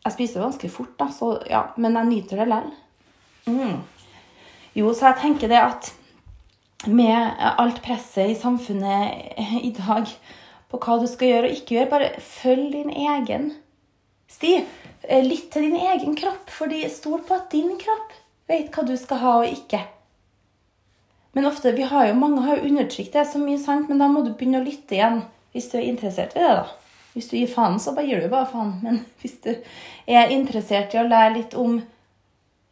Jeg 0.05 0.13
spiser 0.13 0.41
ganske 0.41 0.69
fort, 0.69 0.93
da, 0.99 1.09
så, 1.11 1.41
ja, 1.49 1.61
men 1.77 1.93
jeg 1.93 2.05
nyter 2.05 2.39
det 2.39 2.47
likevel. 2.47 2.69
Mm. 3.45 3.81
Jo, 4.75 4.93
så 4.93 5.09
jeg 5.09 5.19
tenker 5.21 5.51
det 5.51 5.59
at 5.59 5.89
med 6.87 7.33
alt 7.39 7.81
presset 7.83 8.31
i 8.31 8.37
samfunnet 8.39 9.39
i 9.67 9.73
dag 9.75 10.07
på 10.69 10.79
hva 10.79 10.99
du 11.01 11.07
skal 11.09 11.33
gjøre 11.33 11.49
og 11.49 11.57
ikke 11.57 11.75
gjøre. 11.75 11.91
Bare 11.91 12.11
følg 12.23 12.71
din 12.77 12.93
egen 12.93 13.51
sti. 14.29 14.59
Eh, 15.03 15.23
litt 15.25 15.49
til 15.53 15.69
din 15.69 15.79
egen 15.79 16.15
kropp, 16.19 16.51
fordi 16.53 16.83
stol 16.91 17.23
på 17.25 17.37
at 17.39 17.49
din 17.53 17.75
kropp 17.81 18.13
vet 18.49 18.69
hva 18.73 18.85
du 18.87 18.95
skal 18.99 19.23
ha 19.23 19.35
og 19.41 19.49
ikke. 19.51 19.81
Men 21.37 21.45
ofte, 21.45 21.71
vi 21.77 21.85
har 21.85 22.09
jo, 22.09 22.17
mange 22.17 22.41
har 22.41 22.57
jo 22.57 22.69
undertrykt 22.71 23.13
det 23.13 23.27
så 23.29 23.41
mye, 23.41 23.59
sant? 23.61 23.89
men 23.89 24.01
da 24.01 24.07
må 24.09 24.23
du 24.25 24.33
begynne 24.33 24.61
å 24.61 24.65
lytte 24.65 24.97
igjen 24.97 25.21
hvis 25.53 25.69
du 25.71 25.77
er 25.79 25.87
interessert 25.89 26.35
i 26.37 26.41
det. 26.41 26.55
da. 26.61 26.65
Hvis 27.13 27.29
du 27.29 27.37
gir 27.37 27.49
faen, 27.49 27.79
så 27.81 27.93
bare 27.95 28.09
gir 28.09 28.21
du 28.21 28.29
bare 28.31 28.49
faen. 28.49 28.75
Men 28.85 29.03
hvis 29.21 29.39
du 29.45 29.53
er 29.53 30.33
interessert 30.33 30.93
i 30.93 31.01
å 31.01 31.07
lære 31.07 31.35
litt 31.37 31.55
om 31.57 31.79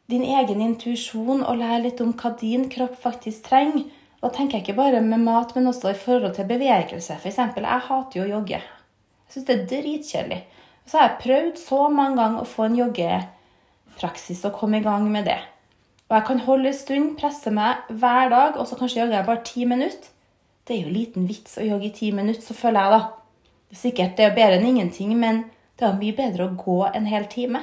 din 0.08 0.24
egen 0.24 0.62
intuisjon 0.64 1.44
og 1.44 1.60
lære 1.60 1.84
litt 1.90 2.02
om 2.04 2.14
hva 2.16 2.32
din 2.40 2.68
kropp 2.72 2.96
faktisk 3.02 3.50
trenger, 3.50 3.88
da 4.22 4.30
tenker 4.34 4.58
jeg 4.58 4.66
ikke 4.66 4.80
bare 4.80 5.02
med 5.06 5.22
mat, 5.22 5.54
men 5.56 5.70
også 5.70 5.92
i 5.92 5.98
forhold 5.98 6.34
til 6.36 6.48
bevegelse. 6.50 7.20
F.eks. 7.20 7.38
jeg 7.38 7.82
hater 7.90 8.20
jo 8.20 8.26
å 8.26 8.32
jogge. 8.38 8.62
Jeg 8.62 9.34
syns 9.34 9.46
det 9.46 9.56
er 9.58 9.68
dritkjedelig. 9.70 10.40
Så 10.88 10.98
har 10.98 11.10
jeg 11.10 11.20
prøvd 11.22 11.60
så 11.62 11.84
mange 11.94 12.18
ganger 12.18 12.42
å 12.42 12.50
få 12.50 12.66
en 12.66 12.80
joggepraksis 12.80 14.46
og 14.48 14.56
komme 14.58 14.80
i 14.80 14.86
gang 14.86 15.06
med 15.12 15.28
det. 15.30 15.38
Og 16.08 16.16
jeg 16.16 16.26
kan 16.30 16.42
holde 16.48 16.72
en 16.72 16.78
stund, 16.78 17.10
presse 17.20 17.52
meg 17.52 17.90
hver 17.92 18.32
dag, 18.32 18.58
og 18.58 18.68
så 18.68 18.78
kanskje 18.80 19.02
jogger 19.02 19.20
jeg 19.20 19.28
bare 19.28 19.44
ti 19.50 19.68
minutter. 19.68 20.14
Det 20.68 20.76
er 20.76 20.88
jo 20.88 20.96
liten 20.96 21.28
vits 21.28 21.60
å 21.60 21.68
jogge 21.68 21.90
i 21.90 21.96
ti 21.96 22.12
minutter, 22.16 22.44
så 22.44 22.56
føler 22.56 22.88
jeg, 22.88 22.98
da. 22.98 23.48
Det 23.68 23.76
er 23.76 23.82
sikkert 23.82 24.18
det 24.18 24.26
er 24.26 24.36
bedre 24.36 24.58
enn 24.58 24.70
ingenting, 24.72 25.14
men 25.20 25.44
det 25.78 25.86
er 25.86 26.00
mye 26.00 26.16
bedre 26.16 26.48
å 26.48 26.56
gå 26.58 26.80
en 26.90 27.08
hel 27.12 27.28
time. 27.32 27.62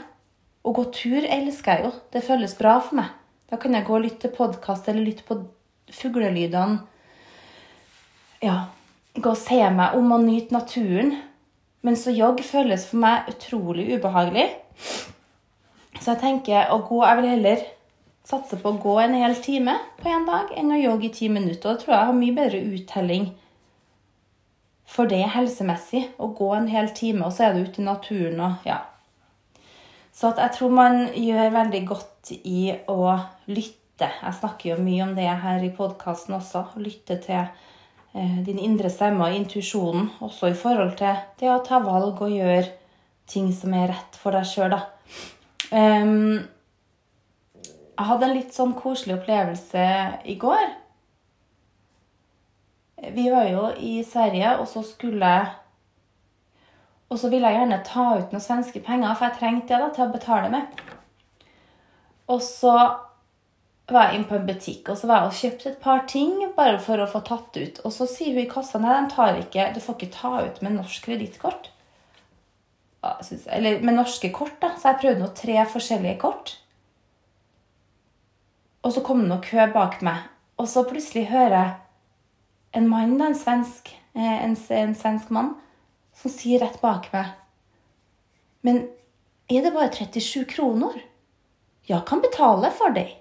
Å 0.64 0.72
gå 0.76 0.86
tur 0.96 1.24
elsker 1.24 1.80
jeg 1.80 1.88
jo. 1.88 1.92
Det 2.12 2.24
føles 2.24 2.56
bra 2.60 2.78
for 2.84 3.00
meg. 3.00 3.12
Da 3.50 3.58
kan 3.60 3.76
jeg 3.76 3.84
gå 3.88 3.96
og 3.96 4.04
lytte 4.04 4.26
til 4.26 4.36
podkast 4.36 4.88
eller 4.92 5.04
lytte 5.04 5.26
på 5.28 5.40
fuglelydene 5.92 6.80
Ja, 8.44 8.68
gå 9.16 9.30
og 9.30 9.40
se 9.40 9.60
meg 9.72 9.94
om 9.96 10.12
og 10.12 10.24
nyte 10.26 10.52
naturen. 10.52 11.14
Men 11.84 11.96
så 11.96 12.12
jogg 12.12 12.40
føles 12.44 12.86
for 12.88 13.00
meg 13.00 13.28
utrolig 13.28 13.86
ubehagelig. 13.92 14.48
Så 16.00 16.14
jeg 16.14 16.20
tenker 16.20 16.72
å 16.72 16.80
gå 16.84 17.02
Jeg 17.04 17.20
vil 17.20 17.30
heller 17.30 17.64
satse 18.24 18.56
på 18.60 18.72
å 18.72 18.80
gå 18.80 18.94
en 19.02 19.16
hel 19.20 19.36
time 19.44 19.76
på 20.00 20.08
en 20.08 20.24
dag 20.28 20.52
enn 20.56 20.72
å 20.72 20.80
jogge 20.80 21.10
i 21.10 21.14
ti 21.18 21.28
minutter. 21.28 21.68
Og 21.68 21.76
da 21.76 21.82
tror 21.82 21.94
jeg 21.94 22.08
har 22.08 22.18
mye 22.18 22.36
bedre 22.36 22.62
uttelling 22.72 23.28
for 24.88 25.10
det 25.10 25.22
helsemessig. 25.34 26.06
Å 26.16 26.30
gå 26.36 26.50
en 26.56 26.68
hel 26.72 26.90
time, 26.96 27.26
og 27.26 27.36
så 27.36 27.48
er 27.48 27.54
du 27.54 27.68
ute 27.68 27.82
i 27.82 27.86
naturen 27.86 28.40
og 28.40 28.68
ja. 28.68 28.80
Så 30.14 30.30
jeg 30.38 30.54
tror 30.54 30.70
man 30.70 31.00
gjør 31.18 31.56
veldig 31.58 31.80
godt 31.90 32.34
i 32.40 32.68
å 32.88 33.16
lytte. 33.50 33.83
Jeg 34.00 34.34
snakker 34.40 34.72
jo 34.72 34.82
mye 34.82 35.04
om 35.04 35.12
det 35.14 35.28
her 35.28 35.62
i 35.62 35.70
podkasten 35.74 36.34
også. 36.34 36.64
Lytte 36.82 37.18
til 37.22 37.44
eh, 37.44 38.38
din 38.46 38.58
indre 38.58 38.90
stemme 38.90 39.28
og 39.28 39.36
intuisjonen. 39.36 40.08
Også 40.24 40.50
i 40.50 40.56
forhold 40.58 40.96
til 40.98 41.14
det 41.40 41.52
å 41.52 41.62
ta 41.66 41.78
valg 41.84 42.18
og 42.18 42.34
gjøre 42.34 42.72
ting 43.30 43.52
som 43.54 43.74
er 43.78 43.92
rett 43.92 44.18
for 44.20 44.34
deg 44.34 44.48
sjøl, 44.48 44.74
da. 44.74 44.82
Um, 45.74 46.42
jeg 47.94 48.08
hadde 48.10 48.26
en 48.26 48.34
litt 48.34 48.52
sånn 48.54 48.74
koselig 48.76 49.16
opplevelse 49.20 49.84
i 50.28 50.34
går. 50.42 50.64
Vi 53.14 53.28
var 53.30 53.46
jo 53.48 53.68
i 53.78 53.94
Sverige, 54.06 54.56
og 54.58 54.68
så 54.68 54.82
skulle 54.86 55.30
jeg 55.30 55.52
og 57.12 57.18
så 57.20 57.28
ville 57.30 57.46
jeg 57.46 57.60
gjerne 57.60 57.76
ta 57.86 58.04
ut 58.18 58.32
noen 58.32 58.42
svenske 58.42 58.80
penger, 58.82 59.12
for 59.14 59.28
jeg 59.28 59.38
trengte 59.38 59.76
det 59.76 59.80
da, 59.84 59.90
til 59.94 60.06
å 60.06 60.14
betale 60.14 60.48
med. 60.50 60.80
Og 62.32 62.40
så 62.42 62.72
var 63.92 64.08
jeg 64.08 64.16
inne 64.16 64.28
på 64.28 64.36
en 64.38 64.46
butikk 64.48 64.88
og 64.88 64.96
så 64.96 65.08
var 65.10 65.18
jeg 65.20 65.28
og 65.28 65.38
kjøpte 65.40 65.70
et 65.70 65.80
par 65.82 66.04
ting 66.08 66.38
bare 66.56 66.78
for 66.80 67.00
å 67.02 67.08
få 67.10 67.20
tatt 67.26 67.56
ut. 67.58 67.80
Og 67.84 67.92
så 67.92 68.08
sier 68.08 68.32
hun 68.32 68.44
i 68.46 68.50
kassa 68.50 68.80
nei, 68.80 68.94
de 68.96 69.12
tar 69.12 69.40
ikke, 69.42 69.70
du 69.74 69.80
får 69.84 69.98
ikke 69.98 70.16
ta 70.16 70.34
ut 70.46 70.60
med 70.64 70.78
norsk 70.78 71.08
kredittkort. 71.08 71.68
Eller 73.52 73.82
med 73.84 73.98
norske 73.98 74.30
kort, 74.32 74.56
da. 74.62 74.72
Så 74.78 74.88
jeg 74.88 75.00
prøvde 75.02 75.20
nå 75.20 75.28
tre 75.36 75.58
forskjellige 75.68 76.16
kort. 76.22 76.54
Og 78.84 78.92
så 78.94 79.02
kom 79.04 79.20
det 79.24 79.30
noe 79.32 79.44
kø 79.44 79.66
bak 79.74 80.00
meg. 80.04 80.24
Og 80.60 80.68
så 80.70 80.84
plutselig 80.88 81.26
hører 81.28 81.56
jeg 81.56 81.74
en 82.78 82.88
mann, 82.90 83.16
da, 83.18 83.28
en 83.28 83.38
svensk, 83.38 83.90
eh, 84.16 84.38
en, 84.44 84.56
en 84.56 84.96
svensk 84.98 85.30
mann, 85.34 85.54
som 86.14 86.32
sier 86.32 86.62
rett 86.62 86.76
bak 86.82 87.08
meg 87.12 87.32
Men 88.62 88.84
er 89.50 89.64
det 89.64 89.74
bare 89.74 89.90
37 89.92 90.46
kroner? 90.48 91.02
Jeg 91.84 92.00
kan 92.08 92.22
betale 92.24 92.70
for 92.72 92.94
deg. 92.96 93.12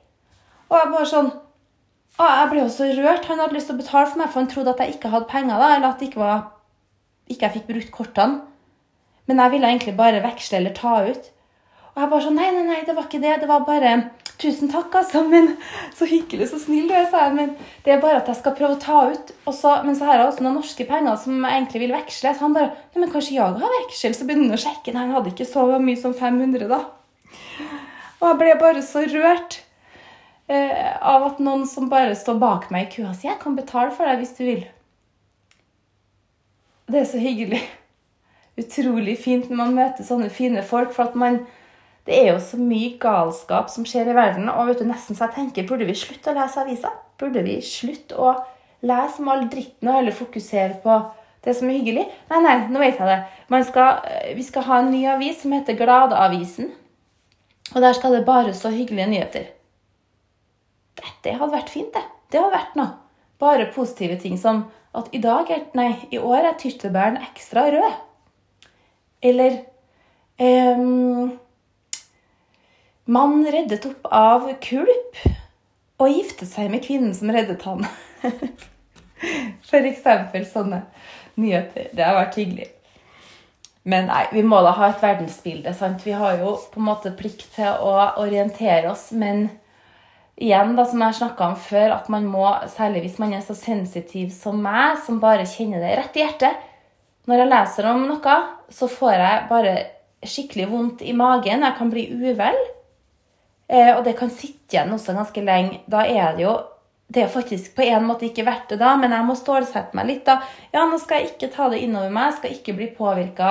Og 0.71 0.77
jeg 0.79 0.91
bare 0.93 1.09
sånn 1.09 1.29
å, 1.33 2.25
Jeg 2.27 2.49
ble 2.51 2.59
jo 2.61 2.71
så 2.71 2.87
rørt. 2.93 3.27
Han 3.29 3.41
hadde 3.41 3.57
lyst 3.57 3.71
til 3.71 3.77
å 3.77 3.81
betale 3.81 4.09
for 4.09 4.21
meg, 4.21 4.31
for 4.31 4.43
han 4.43 4.49
trodde 4.51 4.73
at 4.73 4.81
jeg 4.83 4.95
ikke 4.97 5.13
hadde 5.13 5.29
penger, 5.31 5.61
da, 5.61 5.69
eller 5.75 5.89
at 5.89 6.01
jeg 6.01 6.11
ikke, 6.11 6.21
var, 6.21 6.43
ikke 7.27 7.47
jeg 7.47 7.55
fikk 7.57 7.69
brukt 7.71 7.93
kortene. 7.95 8.41
Men 9.29 9.39
jeg 9.39 9.53
ville 9.53 9.69
egentlig 9.71 9.95
bare 9.97 10.21
veksle 10.23 10.59
eller 10.59 10.75
ta 10.77 10.97
ut. 11.07 11.31
Og 11.93 12.01
jeg 12.01 12.09
bare 12.11 12.25
sånn 12.25 12.37
Nei, 12.37 12.49
nei, 12.53 12.65
nei, 12.67 12.81
det 12.85 12.95
var 12.97 13.07
ikke 13.07 13.21
det. 13.23 13.39
Det 13.43 13.49
var 13.49 13.65
bare 13.67 13.95
Tusen 14.41 14.67
takk, 14.71 14.95
altså. 14.97 15.21
Men 15.29 15.53
så 15.97 16.07
hyggelig, 16.09 16.49
så 16.51 16.59
snill 16.59 16.89
du 16.89 16.95
er, 16.97 17.05
sa 17.09 17.27
jeg. 17.27 17.35
Men 17.37 17.53
det 17.85 17.93
er 17.93 18.01
bare 18.03 18.21
at 18.21 18.31
jeg 18.31 18.41
skal 18.41 18.55
prøve 18.57 18.77
å 18.77 18.81
ta 18.81 19.03
ut. 19.13 19.33
Så, 19.53 19.75
men 19.85 19.97
så 19.97 20.09
har 20.09 20.19
jeg 20.19 20.31
også 20.31 20.45
noen 20.45 20.57
norske 20.59 20.87
penger 20.89 21.19
som 21.21 21.37
jeg 21.37 21.59
egentlig 21.61 21.83
vil 21.85 21.95
veksle. 21.95 22.33
Så 22.33 22.45
han 22.47 22.57
bare 22.57 22.73
Nei, 22.73 23.03
men 23.03 23.13
kanskje 23.13 23.37
jeg 23.37 23.59
har 23.61 23.77
veksel? 23.79 24.17
Så 24.17 24.27
begynner 24.27 24.51
han 24.51 24.57
å 24.57 24.63
sjekke. 24.65 24.95
Nei, 24.95 25.05
han 25.05 25.15
hadde 25.17 25.33
ikke 25.33 25.49
så 25.49 25.67
mye 25.81 26.01
som 26.01 26.17
500, 26.17 26.65
da. 26.71 26.81
Og 28.23 28.27
jeg 28.29 28.39
ble 28.41 28.57
bare 28.59 28.83
så 28.85 29.05
rørt 29.11 29.61
eh, 30.47 30.93
av 31.01 31.23
at 31.29 31.39
noen 31.43 31.67
som 31.67 31.89
bare 31.91 32.15
står 32.15 32.39
bak 32.41 32.69
meg 32.71 32.87
i 32.87 32.91
kua, 32.95 33.13
sier 33.13 33.31
'Jeg 33.31 33.39
kan 33.39 33.55
betale 33.55 33.91
for 33.91 34.05
deg 34.05 34.19
hvis 34.19 34.37
du 34.37 34.43
vil'. 34.43 34.67
Det 36.87 36.99
er 37.01 37.05
så 37.05 37.17
hyggelig. 37.17 37.61
Utrolig 38.57 39.17
fint 39.17 39.49
når 39.49 39.55
man 39.55 39.75
møter 39.75 40.03
sånne 40.03 40.29
fine 40.29 40.63
folk. 40.63 40.91
For 40.93 41.03
at 41.03 41.15
man 41.15 41.45
det 42.05 42.17
er 42.19 42.33
jo 42.33 42.39
så 42.43 42.57
mye 42.59 42.97
galskap 42.99 43.69
som 43.71 43.85
skjer 43.87 44.11
i 44.11 44.15
verden. 44.17 44.49
Og 44.51 44.67
vet 44.67 44.81
du, 44.81 44.87
nesten 44.89 45.15
så 45.15 45.29
jeg 45.29 45.35
tenker, 45.37 45.67
burde 45.67 45.87
vi 45.87 45.95
slutte 45.95 46.33
å 46.33 46.35
lese 46.35 46.59
aviser? 46.59 46.91
Burde 47.19 47.43
vi 47.45 47.61
slutte 47.63 48.19
å 48.19 48.33
lese 48.83 49.23
om 49.23 49.31
all 49.31 49.45
dritten 49.51 49.87
og 49.87 49.95
heller 49.95 50.15
fokusere 50.15 50.81
på 50.83 50.97
det 51.45 51.55
som 51.55 51.69
er 51.69 51.79
hyggelig? 51.79 52.05
Nei, 52.31 52.41
nei, 52.43 52.57
nå 52.67 52.83
vet 52.83 52.99
jeg 52.99 53.07
det. 53.07 53.63
Skal, 53.69 54.03
eh, 54.09 54.35
vi 54.35 54.43
skal 54.43 54.67
ha 54.67 54.79
en 54.81 54.91
ny 54.91 55.05
avis 55.07 55.41
som 55.41 55.55
heter 55.55 55.79
Gladavisen. 55.79 56.71
Og 57.73 57.81
der 57.81 57.93
skal 57.95 58.17
det 58.17 58.25
bare 58.25 58.53
stå 58.53 58.73
hyggelige 58.73 59.07
nyheter. 59.07 59.47
Dette 61.23 61.39
hadde 61.39 61.55
vært 61.55 61.71
fint, 61.71 61.93
det. 61.95 62.03
Det 62.31 62.41
hadde 62.41 62.57
vært 62.57 62.75
noe. 62.79 62.95
Bare 63.41 63.71
positive 63.73 64.17
ting 64.21 64.35
som 64.39 64.65
at 64.93 65.07
i 65.15 65.21
dag 65.23 65.49
er, 65.51 65.63
nei, 65.77 65.93
i 66.13 66.19
år 66.21 66.49
er 66.51 66.59
tyttebæren 66.59 67.21
ekstra 67.23 67.65
rød. 67.73 67.95
Eller 69.23 69.63
um, 70.37 71.31
Mann 73.05 73.41
reddet 73.51 73.87
opp 73.89 74.11
av 74.11 74.45
kulp 74.63 75.17
og 76.03 76.11
giftet 76.11 76.49
seg 76.51 76.69
med 76.71 76.83
kvinnen 76.85 77.15
som 77.15 77.31
reddet 77.33 77.65
han. 77.67 77.87
For 79.69 79.87
eksempel 79.87 80.45
sånne 80.47 80.83
nyheter. 81.39 81.89
Det 81.95 82.05
har 82.05 82.19
vært 82.19 82.37
hyggelig. 82.39 82.69
Men 83.83 84.07
nei, 84.07 84.23
vi 84.31 84.43
må 84.47 84.61
da 84.63 84.71
ha 84.77 84.91
et 84.91 85.03
verdensbilde. 85.03 85.73
sant? 85.75 86.05
Vi 86.05 86.15
har 86.15 86.37
jo 86.39 86.55
på 86.71 86.79
en 86.79 86.87
måte 86.87 87.11
plikt 87.17 87.49
til 87.55 87.67
å 87.67 87.95
orientere 88.21 88.91
oss, 88.91 89.09
men 89.11 89.49
igjen, 90.41 90.75
da, 90.77 90.85
som 90.89 91.01
jeg 91.05 91.17
snakka 91.19 91.47
om 91.51 91.57
før, 91.59 91.95
at 91.97 92.09
man 92.11 92.27
må, 92.29 92.45
særlig 92.73 93.05
hvis 93.05 93.19
man 93.21 93.35
er 93.37 93.43
så 93.45 93.55
sensitiv 93.57 94.31
som 94.35 94.61
meg, 94.63 94.97
som 95.05 95.21
bare 95.23 95.47
kjenner 95.49 95.83
det 95.83 95.97
rett 95.99 96.17
i 96.17 96.23
hjertet 96.23 96.69
Når 97.29 97.39
jeg 97.39 97.51
leser 97.53 97.87
om 97.87 98.05
noe, 98.09 98.37
så 98.73 98.89
får 98.91 99.13
jeg 99.15 99.43
bare 99.49 99.73
skikkelig 100.23 100.65
vondt 100.71 101.03
i 101.07 101.13
magen. 101.15 101.63
Jeg 101.63 101.77
kan 101.77 101.91
bli 101.91 102.03
uvel. 102.11 102.57
Eh, 103.67 103.93
og 103.95 104.03
det 104.03 104.17
kan 104.19 104.31
sitte 104.31 104.75
igjen 104.75 104.91
også 104.91 105.15
ganske 105.15 105.43
lenge. 105.43 105.81
Da 105.87 106.03
er 106.03 106.35
det 106.35 106.43
jo 106.43 106.57
det 107.13 107.23
er 107.23 107.31
faktisk 107.31 107.75
på 107.77 107.85
en 107.85 108.07
måte 108.07 108.25
ikke 108.25 108.45
verdt 108.47 108.71
det 108.73 108.79
da, 108.81 108.95
men 108.97 109.11
jeg 109.13 109.27
må 109.27 109.35
stålsette 109.37 109.95
meg 109.97 110.07
litt. 110.09 110.25
da. 110.25 110.39
Ja, 110.73 110.85
nå 110.89 110.97
skal 111.01 111.21
jeg 111.21 111.33
ikke 111.33 111.51
ta 111.53 111.69
det 111.69 111.83
innover 111.83 112.09
meg, 112.13 112.31
jeg 112.31 112.37
skal 112.39 112.55
ikke 112.57 112.77
bli 112.79 112.87
påvirka 112.97 113.49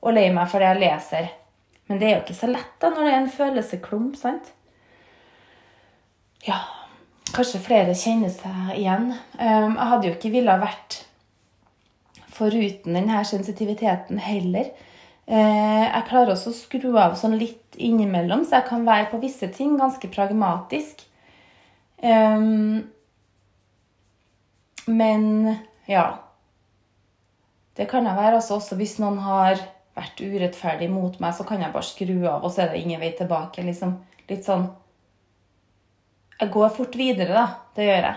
og 0.00 0.16
lei 0.16 0.26
meg 0.34 0.50
for 0.50 0.60
det 0.60 0.72
jeg 0.74 0.82
leser. 0.82 1.30
Men 1.88 2.00
det 2.00 2.08
er 2.08 2.14
jo 2.16 2.22
ikke 2.24 2.40
så 2.42 2.50
lett 2.50 2.74
da, 2.82 2.90
når 2.90 3.06
det 3.06 3.12
er 3.12 3.20
en 3.20 3.32
følelsesklump. 3.38 4.18
sant? 4.20 4.52
Ja, 6.46 6.62
kanskje 7.34 7.60
flere 7.60 7.94
kjenner 7.98 8.32
seg 8.32 8.74
igjen. 8.78 9.10
Um, 9.36 9.74
jeg 9.76 9.88
hadde 9.92 10.08
jo 10.08 10.14
ikke 10.16 10.32
villet 10.32 10.62
vært 10.62 11.02
foruten 12.32 12.96
denne 12.96 13.20
sensitiviteten 13.28 14.20
heller. 14.24 14.70
Eh, 15.30 15.84
jeg 15.84 16.06
klarer 16.08 16.32
også 16.32 16.50
å 16.50 16.56
skru 16.56 16.94
av 16.98 17.12
sånn 17.18 17.36
litt 17.38 17.76
innimellom, 17.78 18.42
så 18.42 18.58
jeg 18.58 18.68
kan 18.70 18.86
være 18.88 19.10
på 19.12 19.20
visse 19.22 19.46
ting 19.54 19.76
ganske 19.78 20.08
pragmatisk. 20.10 21.04
Um, 22.02 22.88
men 24.88 25.26
ja. 25.86 26.06
Det 27.76 27.86
kan 27.88 28.08
jeg 28.08 28.16
være 28.16 28.40
altså 28.40 28.56
også 28.56 28.76
hvis 28.80 28.96
noen 29.00 29.20
har 29.22 29.60
vært 29.96 30.18
urettferdig 30.20 30.88
mot 30.90 31.14
meg, 31.22 31.36
så 31.36 31.44
kan 31.46 31.62
jeg 31.62 31.72
bare 31.76 31.86
skru 31.86 32.16
av, 32.24 32.42
og 32.42 32.50
så 32.50 32.64
er 32.64 32.72
det 32.72 32.82
ingen 32.82 33.00
vei 33.00 33.12
tilbake. 33.16 33.62
liksom. 33.62 33.98
Litt 34.30 34.48
sånn 34.48 34.66
Jeg 36.40 36.50
går 36.52 36.68
fort 36.76 36.96
videre, 36.96 37.32
da. 37.36 37.46
Det 37.76 37.86
gjør 37.86 38.06
jeg. 38.08 38.16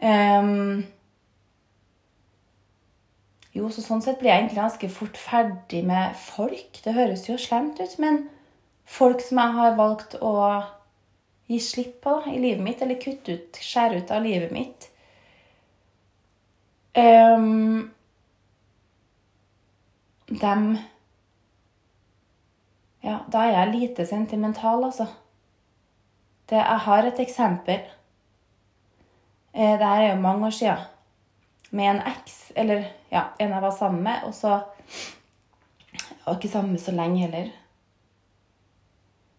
Um, 0.00 0.84
jo, 3.52 3.68
så 3.74 3.82
sånn 3.82 4.02
sett 4.04 4.20
blir 4.20 4.30
jeg 4.30 4.44
egentlig 4.44 4.60
ganske 4.60 4.90
fort 4.94 5.18
ferdig 5.18 5.82
med 5.86 6.14
folk. 6.18 6.78
Det 6.84 6.94
høres 6.94 7.26
jo 7.28 7.38
slemt 7.40 7.80
ut, 7.82 7.96
men 8.02 8.22
folk 8.86 9.22
som 9.24 9.42
jeg 9.42 9.56
har 9.58 9.74
valgt 9.78 10.14
å 10.22 10.34
gi 11.50 11.58
slipp 11.62 11.98
på 12.04 12.14
da, 12.20 12.30
i 12.30 12.38
livet 12.38 12.62
mitt, 12.62 12.82
eller 12.82 13.00
kutte 13.02 13.34
ut, 13.34 13.58
skjære 13.58 14.04
ut 14.04 14.12
av 14.14 14.22
livet 14.22 14.54
mitt 14.54 14.86
um, 16.94 17.90
Dem 20.30 20.68
Ja, 23.02 23.16
da 23.32 23.42
er 23.48 23.56
jeg 23.56 23.74
lite 23.74 24.06
sentimental, 24.06 24.84
altså. 24.84 25.08
Det, 26.50 26.58
jeg 26.58 26.84
har 26.86 27.06
et 27.06 27.20
eksempel. 27.22 27.84
Eh, 29.54 29.76
det 29.78 29.86
her 29.86 30.02
er 30.02 30.08
jo 30.14 30.22
mange 30.22 30.48
år 30.48 30.56
sia 30.56 30.76
med 31.70 31.90
en 31.92 32.00
eks, 32.10 32.38
eller 32.58 32.84
ja, 33.12 33.28
en 33.38 33.52
jeg 33.54 33.62
var 33.62 33.74
sammen 33.76 34.02
med. 34.02 34.24
Og 34.26 34.34
så 34.34 34.60
Jeg 36.10 36.26
var 36.26 36.36
ikke 36.36 36.52
sammen 36.52 36.72
med 36.72 36.80
så 36.80 36.92
lenge 36.92 37.18
heller. 37.18 37.50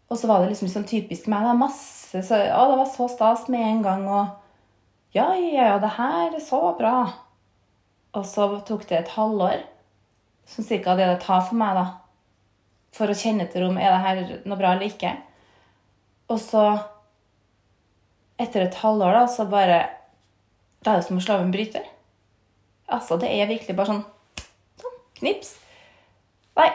Og 0.09 0.17
så 0.17 0.27
var 0.27 0.41
det 0.41 0.49
liksom 0.51 0.67
sånn 0.71 0.87
typisk 0.87 1.27
meg. 1.31 1.45
Det, 1.45 1.55
masse, 1.59 2.23
så, 2.27 2.39
å, 2.51 2.63
Det 2.71 2.79
var 2.81 2.89
så 2.91 3.07
stas 3.07 3.45
med 3.51 3.63
en 3.63 3.83
gang. 3.85 4.07
Og 4.11 5.15
ja, 5.15 5.29
ja, 5.35 5.67
ja, 5.69 5.77
det 5.79 5.93
her 5.95 6.35
er 6.35 6.43
så 6.43 6.59
bra. 6.79 6.95
Og 8.17 8.25
så 8.27 8.47
tok 8.67 8.87
det 8.89 8.97
et 8.97 9.13
halvår, 9.15 9.61
som 10.47 10.67
cirka 10.67 10.97
det 10.99 11.07
det 11.07 11.21
tar 11.23 11.45
for 11.47 11.59
meg, 11.59 11.77
da. 11.79 11.85
For 12.95 13.07
å 13.07 13.15
kjenne 13.15 13.45
etter 13.45 13.63
om 13.69 13.79
er 13.79 13.93
det 13.93 14.01
her 14.03 14.23
noe 14.43 14.59
bra 14.59 14.73
eller 14.75 14.91
ikke. 14.91 15.13
Og 16.31 16.41
så, 16.43 16.65
etter 18.41 18.65
et 18.65 18.77
halvår, 18.81 19.17
da, 19.17 19.25
så 19.29 19.47
bare 19.49 19.81
Da 20.81 20.95
er 20.95 21.01
det 21.01 21.07
som 21.07 21.19
å 21.19 21.23
slå 21.23 21.37
av 21.37 21.43
en 21.45 21.51
bryter. 21.53 21.83
Altså, 22.91 23.17
det 23.21 23.29
er 23.29 23.49
virkelig 23.49 23.75
bare 23.77 23.93
sånn 23.93 24.05
Sånn. 24.81 24.95
Knips. 25.19 25.51
Nei. 26.57 26.71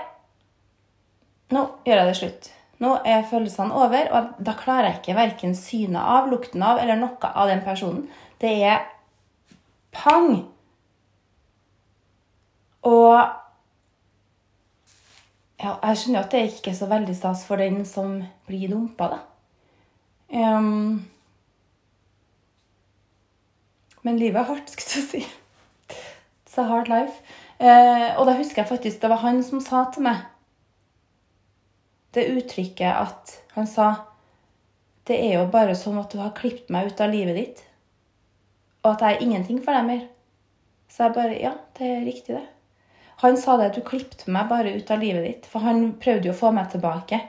Nå 1.55 1.63
gjør 1.87 2.01
jeg 2.01 2.11
det 2.11 2.19
slutt. 2.21 2.51
Nå 2.83 2.93
er 3.09 3.25
følelsene 3.31 3.75
over, 3.75 4.11
og 4.13 4.37
da 4.45 4.53
klarer 4.59 4.91
jeg 4.91 5.01
ikke 5.01 5.17
verken 5.17 5.57
synet 5.57 6.03
av, 6.03 6.29
lukten 6.31 6.63
av 6.63 6.79
eller 6.83 6.99
noe 7.01 7.31
av 7.33 7.49
den 7.49 7.63
personen. 7.65 8.05
Det 8.43 8.53
er 8.69 8.85
pang. 9.97 10.45
Og 12.87 13.17
ja, 15.57 15.73
jeg 15.73 15.99
skjønner 15.99 16.19
jo 16.19 16.25
at 16.27 16.35
det 16.35 16.43
ikke 16.51 16.71
er 16.75 16.79
så 16.79 16.89
veldig 16.91 17.17
stas 17.17 17.47
for 17.49 17.63
den 17.63 17.81
som 17.89 18.19
blir 18.49 18.69
dumpa, 18.71 19.09
da. 19.15 19.23
Um, 20.29 21.07
men 24.07 24.21
livet 24.21 24.39
er 24.41 24.49
hardt, 24.53 24.71
skulle 24.71 25.03
du 25.03 25.11
si. 25.11 25.27
It's 26.47 26.59
a 26.63 26.67
hard 26.71 26.89
life. 26.93 27.19
Eh, 27.59 28.09
og 28.15 28.27
da 28.29 28.37
husker 28.39 28.63
jeg 28.63 28.71
faktisk 28.71 29.03
det 29.03 29.11
var 29.11 29.25
han 29.25 29.43
som 29.45 29.63
sa 29.65 29.87
til 29.93 30.05
meg 30.07 30.25
det 32.17 32.27
uttrykket 32.33 32.93
at 32.97 33.33
han 33.55 33.67
sa 33.69 33.87
Det 35.07 35.17
er 35.21 35.37
jo 35.39 35.47
bare 35.53 35.77
sånn 35.79 35.99
at 36.01 36.11
du 36.11 36.19
har 36.19 36.35
klippet 36.37 36.73
meg 36.75 36.89
ut 36.91 37.01
av 37.01 37.13
livet 37.13 37.37
ditt, 37.39 37.61
og 38.83 38.97
at 38.97 39.05
jeg 39.05 39.15
er 39.15 39.23
ingenting 39.23 39.61
for 39.63 39.77
deg 39.77 39.85
mer. 39.87 40.01
Så 40.91 41.05
jeg 41.05 41.15
bare 41.15 41.37
Ja, 41.39 41.53
det 41.79 41.91
er 41.93 42.01
riktig, 42.03 42.35
det. 42.35 42.47
Han 43.23 43.39
sa 43.39 43.55
det 43.57 43.69
at 43.71 43.79
du 43.79 43.85
klippet 43.87 44.27
meg 44.27 44.49
bare 44.51 44.73
ut 44.75 44.91
av 44.91 44.99
livet 44.99 45.23
ditt, 45.29 45.47
for 45.47 45.63
han 45.63 45.93
prøvde 46.03 46.27
jo 46.27 46.35
å 46.35 46.41
få 46.41 46.51
meg 46.57 46.73
tilbake 46.73 47.21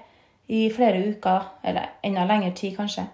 i 0.50 0.64
flere 0.74 1.04
uker, 1.06 1.46
eller 1.64 1.94
enda 2.08 2.26
lengre 2.26 2.56
tid, 2.58 2.74
kanskje. 2.80 3.06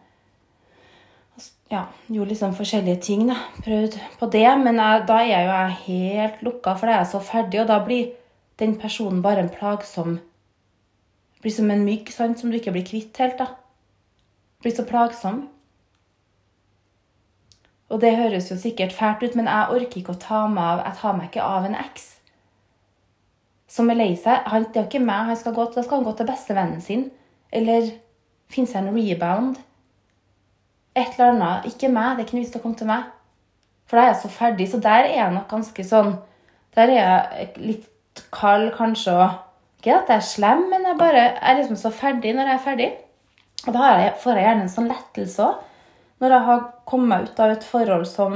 Ja, 1.72 1.88
gjorde 2.08 2.30
liksom 2.30 2.54
forskjellige 2.56 3.02
ting, 3.02 3.24
da. 3.28 3.38
Prøvde 3.66 4.02
på 4.20 4.30
det, 4.34 4.46
men 4.62 4.78
jeg, 4.78 5.06
da 5.10 5.20
er 5.22 5.30
jeg 5.30 5.48
jo 5.48 5.54
jeg 5.54 5.80
helt 5.88 6.44
lukka, 6.46 6.76
for 6.78 6.86
da 6.86 6.94
er 6.94 7.02
jeg 7.02 7.12
så 7.14 7.24
ferdig, 7.24 7.62
og 7.64 7.72
da 7.72 7.80
blir 7.86 8.12
den 8.62 8.76
personen 8.80 9.24
bare 9.26 9.42
en 9.42 9.52
plagsom 9.54 10.20
Blir 11.44 11.52
som 11.52 11.72
en 11.74 11.82
mygg 11.84 12.08
sant, 12.14 12.40
som 12.40 12.52
du 12.52 12.56
ikke 12.56 12.72
blir 12.72 12.86
kvitt 12.88 13.18
helt, 13.20 13.42
da. 13.42 13.50
Blir 14.64 14.72
så 14.72 14.86
plagsom. 14.88 15.42
Og 17.92 18.00
det 18.00 18.14
høres 18.16 18.48
jo 18.52 18.56
sikkert 18.56 18.96
fælt 18.96 19.26
ut, 19.26 19.36
men 19.36 19.50
jeg 19.52 19.76
orker 19.76 20.00
ikke 20.00 20.16
å 20.16 20.22
ta 20.24 20.46
meg 20.48 20.64
av 20.64 20.86
Jeg 20.86 21.00
tar 21.02 21.18
meg 21.18 21.28
ikke 21.28 21.50
av 21.58 21.68
en 21.68 21.76
eks 21.82 22.14
som 23.74 23.90
er 23.90 23.98
lei 23.98 24.14
seg. 24.20 24.44
Han, 24.52 24.68
det 24.70 24.78
er 24.78 24.86
jo 24.86 24.92
ikke 24.92 25.06
meg 25.06 25.30
han 25.32 25.40
skal 25.40 25.56
gå 25.56 25.66
til. 25.68 25.80
Da 25.80 25.86
skal 25.86 26.00
han 26.00 26.08
gå 26.08 26.16
til 26.18 26.30
bestevennen 26.30 26.82
sin. 26.84 27.08
Eller 27.54 27.90
finne 28.54 28.70
seg 28.70 28.86
en 28.86 28.98
rebound. 28.98 29.62
Et 30.96 31.16
eller 31.16 31.32
annet. 31.32 31.70
Ikke 31.72 31.90
meg. 31.92 32.18
Det 32.18 32.24
er 32.24 32.28
ikke 32.28 32.38
noe 32.38 32.46
vits 32.46 32.60
å 32.60 32.64
komme 32.64 32.80
til 32.80 32.90
meg. 32.90 33.10
For 33.90 34.00
da 34.00 34.04
er 34.04 34.14
jeg 34.14 34.22
så 34.24 34.32
ferdig. 34.34 34.70
Så 34.72 34.82
der 34.84 35.08
er 35.08 35.16
jeg 35.18 35.34
nok 35.34 35.50
ganske 35.52 35.88
sånn 35.88 36.16
Der 36.74 36.90
er 36.90 36.98
jeg 36.98 37.50
litt 37.62 38.24
kald, 38.34 38.72
kanskje. 38.78 39.14
og 39.14 39.82
Ikke 39.82 40.00
at 40.00 40.10
jeg 40.10 40.22
er 40.22 40.26
slem, 40.26 40.64
men 40.72 40.88
jeg 40.90 40.98
bare 40.98 41.26
er 41.38 41.60
liksom 41.60 41.78
så 41.78 41.92
ferdig 41.94 42.34
når 42.34 42.50
jeg 42.50 42.60
er 42.60 42.64
ferdig. 42.68 42.88
Og 43.68 43.76
da 43.76 43.92
jeg, 44.00 44.16
får 44.24 44.40
jeg 44.40 44.48
gjerne 44.48 44.66
en 44.66 44.74
sånn 44.74 44.90
lettelse 44.90 45.46
òg. 45.46 45.60
Når 46.24 46.34
jeg 46.34 46.48
har 46.48 46.64
kommet 46.88 47.30
ut 47.30 47.40
av 47.44 47.52
et 47.52 47.68
forhold 47.68 48.08
som 48.08 48.34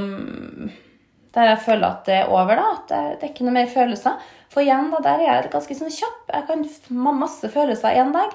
der 1.37 1.51
jeg 1.51 1.63
føler 1.67 1.87
at 1.87 2.07
det 2.07 2.15
er 2.17 2.31
over, 2.33 2.57
da, 2.57 2.65
at 2.73 2.89
det, 2.89 2.99
det 3.19 3.27
er 3.27 3.31
ikke 3.33 3.45
noe 3.45 3.55
mer 3.59 3.69
følelser. 3.69 4.17
For 4.53 4.63
igjen, 4.63 4.89
da, 4.93 5.01
der 5.05 5.21
er 5.21 5.27
jeg 5.29 5.51
ganske 5.53 5.77
sånn 5.77 5.93
kjapp. 5.93 6.31
Jeg 6.33 6.47
kan 6.49 6.63
ha 7.05 7.13
masse 7.13 7.51
følelser 7.53 7.99
én 8.01 8.13
dag, 8.15 8.33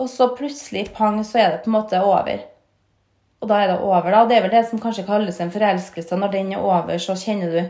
og 0.00 0.08
så 0.08 0.30
plutselig, 0.36 0.86
pang, 0.96 1.18
så 1.26 1.40
er 1.42 1.50
det 1.52 1.62
på 1.64 1.70
en 1.72 1.76
måte 1.76 2.00
over. 2.04 2.44
Og 3.40 3.48
da 3.48 3.58
er 3.62 3.72
det 3.72 3.80
over, 3.80 4.10
da. 4.12 4.24
Det 4.28 4.36
er 4.36 4.44
vel 4.44 4.52
det 4.52 4.64
som 4.68 4.80
kanskje 4.82 5.06
kalles 5.08 5.40
en 5.40 5.52
forelskelse. 5.52 6.16
Når 6.16 6.32
den 6.34 6.52
er 6.54 6.64
over, 6.64 6.98
så 7.00 7.16
kjenner 7.16 7.54
du 7.54 7.60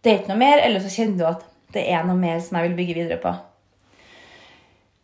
Det 0.00 0.10
er 0.10 0.20
ikke 0.20 0.32
noe 0.32 0.40
mer, 0.40 0.62
eller 0.64 0.80
så 0.80 0.88
kjenner 0.94 1.18
du 1.18 1.24
at 1.28 1.42
det 1.74 1.82
er 1.92 2.06
noe 2.06 2.16
mer 2.16 2.38
som 2.40 2.56
jeg 2.56 2.70
vil 2.70 2.76
bygge 2.78 2.94
videre 2.96 3.18
på. 3.20 3.34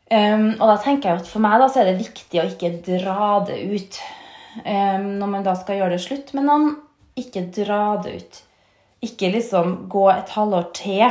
Um, 0.06 0.52
og 0.54 0.70
da 0.70 0.76
tenker 0.80 1.10
jeg 1.10 1.20
at 1.20 1.28
for 1.28 1.42
meg 1.42 1.58
da, 1.60 1.66
så 1.68 1.82
er 1.82 1.90
det 1.90 1.98
viktig 1.98 2.38
å 2.38 2.46
ikke 2.46 2.70
dra 2.86 3.40
det 3.44 3.58
ut 3.66 3.98
um, 4.62 5.08
når 5.18 5.32
man 5.32 5.44
da 5.44 5.56
skal 5.58 5.80
gjøre 5.80 5.96
det 5.96 6.04
slutt 6.06 6.32
med 6.38 6.46
noen. 6.46 6.68
Ikke 7.18 7.42
dra 7.52 7.98
det 8.04 8.14
ut. 8.20 8.40
Ikke 9.04 9.32
liksom 9.34 9.76
gå 9.92 10.06
et 10.14 10.32
halvår 10.36 10.70
til. 10.78 11.08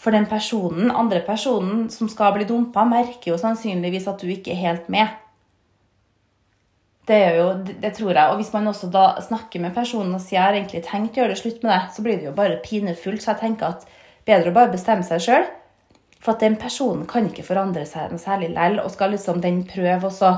For 0.00 0.16
den 0.16 0.24
personen, 0.26 0.88
andre 0.88 1.20
personen 1.20 1.90
som 1.92 2.08
skal 2.08 2.32
bli 2.32 2.46
dumpa, 2.48 2.86
merker 2.88 3.34
jo 3.34 3.40
sannsynligvis 3.40 4.08
at 4.08 4.22
du 4.22 4.30
ikke 4.32 4.54
er 4.54 4.62
helt 4.64 4.88
med. 4.92 5.12
Det 7.10 7.16
er 7.18 7.38
jo, 7.40 7.46
det 7.82 7.90
tror 7.96 8.12
jeg. 8.14 8.30
Og 8.30 8.36
hvis 8.38 8.52
man 8.54 8.70
også 8.70 8.90
da 8.94 9.06
snakker 9.24 9.62
med 9.62 9.74
personen 9.74 10.14
og 10.14 10.22
sier 10.22 10.38
jeg 10.38 10.46
har 10.46 10.58
egentlig 10.58 10.82
tenkt 10.86 11.16
å 11.16 11.24
gjøre 11.24 11.34
det 11.34 11.40
slutt 11.40 11.64
med 11.64 11.72
det, 11.74 11.80
så 11.96 12.04
blir 12.06 12.20
det 12.20 12.28
jo 12.28 12.36
bare 12.36 12.60
pinefullt. 12.62 13.24
Så 13.24 13.32
jeg 13.32 13.40
tenker 13.40 13.72
at 13.72 13.88
bedre 14.28 14.52
å 14.52 14.58
bare 14.60 14.70
bestemme 14.70 15.06
seg 15.06 15.24
sjøl. 15.24 15.48
For 16.20 16.36
at 16.36 16.44
den 16.44 16.58
personen 16.60 17.08
kan 17.10 17.26
ikke 17.26 17.46
forandre 17.46 17.82
seg 17.88 18.12
noe 18.12 18.20
særlig 18.20 18.52
lell, 18.54 18.78
og 18.82 18.92
skal 18.94 19.14
liksom 19.16 19.40
den 19.42 19.64
prøve 19.66 20.12
å 20.12 20.32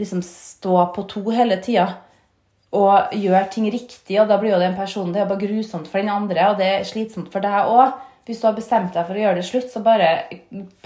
liksom 0.00 0.22
stå 0.24 0.86
på 0.94 1.04
to 1.10 1.22
hele 1.34 1.58
tida 1.60 1.90
og 2.72 3.12
gjøre 3.12 3.48
ting 3.52 3.66
riktig, 3.68 4.16
og 4.22 4.30
da 4.30 4.38
blir 4.40 4.54
jo 4.54 4.62
den 4.62 4.76
personen 4.78 5.12
Det 5.12 5.20
er 5.20 5.28
bare 5.28 5.42
grusomt 5.42 5.90
for 5.90 6.00
den 6.00 6.08
andre, 6.08 6.46
og 6.48 6.56
det 6.56 6.68
er 6.70 6.86
slitsomt 6.88 7.28
for 7.32 7.44
deg 7.44 7.68
òg. 7.68 7.98
Hvis 8.24 8.40
du 8.40 8.46
har 8.46 8.56
bestemt 8.56 8.94
deg 8.94 9.04
for 9.04 9.18
å 9.18 9.20
gjøre 9.20 9.40
det 9.40 9.44
slutt, 9.44 9.68
så 9.68 9.82
bare 9.84 10.08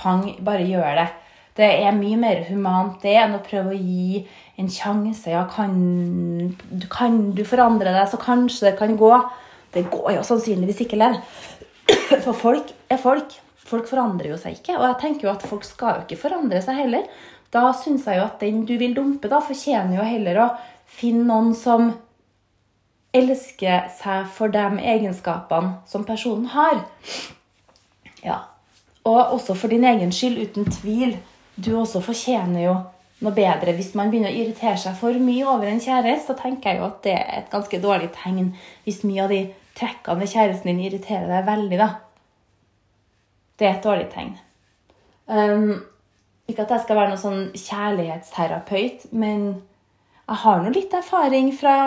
pang, 0.01 0.25
bare 0.43 0.67
gjør 0.67 0.99
det. 0.99 1.07
Det 1.57 1.67
er 1.67 1.97
mye 1.97 2.19
mer 2.21 2.43
humant 2.51 3.01
det 3.01 3.15
enn 3.17 3.37
å 3.39 3.45
prøve 3.45 3.73
å 3.73 3.79
gi 3.79 4.21
en 4.61 4.69
sjanse. 4.73 5.31
Ja, 5.33 5.47
kan, 5.49 5.77
kan 6.93 7.19
du 7.37 7.43
forandre 7.49 7.95
deg, 7.95 8.09
så 8.13 8.21
kanskje 8.21 8.71
det 8.71 8.77
kan 8.81 8.97
gå. 9.01 9.13
Det 9.73 9.87
går 9.93 10.19
jo 10.19 10.25
sannsynligvis 10.27 10.85
ikke 10.85 11.01
likevel. 11.01 11.21
For 12.25 12.37
folk 12.37 12.73
er 12.93 13.01
folk. 13.01 13.39
Folk 13.67 13.89
forandrer 13.91 14.31
jo 14.31 14.39
seg 14.39 14.61
ikke. 14.61 14.77
Og 14.79 14.85
jeg 14.85 14.99
tenker 15.03 15.27
jo 15.27 15.33
at 15.33 15.47
folk 15.49 15.65
skal 15.67 15.99
jo 15.99 16.07
ikke 16.07 16.21
forandre 16.29 16.61
seg 16.63 16.79
heller. 16.85 17.09
Da 17.55 17.71
syns 17.75 18.07
jeg 18.07 18.21
jo 18.21 18.27
at 18.27 18.43
den 18.43 18.65
du 18.69 18.75
vil 18.79 18.95
dumpe, 18.95 19.31
da 19.31 19.41
fortjener 19.43 19.97
jo 19.99 20.07
heller 20.07 20.43
å 20.43 20.51
finne 20.87 21.25
noen 21.27 21.55
som 21.57 21.95
elsker 23.17 23.89
seg 23.97 24.27
for 24.37 24.53
de 24.53 24.65
egenskapene 24.93 25.81
som 25.89 26.05
personen 26.07 26.51
har. 26.53 26.83
Ja. 28.25 28.43
Og 29.07 29.39
også 29.39 29.55
for 29.55 29.73
din 29.73 29.87
egen 29.87 30.13
skyld, 30.15 30.39
uten 30.43 30.69
tvil. 30.79 31.17
Du 31.57 31.73
også 31.79 32.03
fortjener 32.05 32.61
jo 32.67 32.75
noe 33.25 33.35
bedre. 33.37 33.75
Hvis 33.77 33.95
man 33.97 34.11
begynner 34.13 34.33
å 34.33 34.37
irritere 34.37 34.77
seg 34.81 34.97
for 34.99 35.17
mye 35.21 35.47
over 35.49 35.69
en 35.71 35.81
kjæreste, 35.83 36.29
så 36.29 36.39
tenker 36.39 36.73
jeg 36.73 36.83
jo 36.83 36.89
at 36.89 36.99
det 37.07 37.15
er 37.17 37.39
et 37.41 37.53
ganske 37.53 37.81
dårlig 37.83 38.11
tegn 38.17 38.51
hvis 38.85 39.05
mye 39.09 39.25
av 39.25 39.33
de 39.33 39.43
trekkene 39.77 40.23
ved 40.23 40.33
kjæresten 40.33 40.71
din 40.73 40.83
irriterer 40.85 41.31
deg 41.31 41.47
veldig. 41.49 41.79
da. 41.81 41.89
Det 43.57 43.69
er 43.69 43.79
et 43.79 43.89
dårlig 43.89 44.09
tegn. 44.13 44.35
Um, 45.27 45.81
ikke 46.47 46.67
at 46.67 46.77
jeg 46.77 46.85
skal 46.85 47.01
være 47.01 47.13
noen 47.13 47.23
sånn 47.25 47.47
kjærlighetsterapeut, 47.57 49.09
men 49.17 49.47
jeg 50.27 50.43
har 50.43 50.63
nå 50.63 50.75
litt 50.75 50.93
erfaring 50.95 51.51
fra 51.57 51.79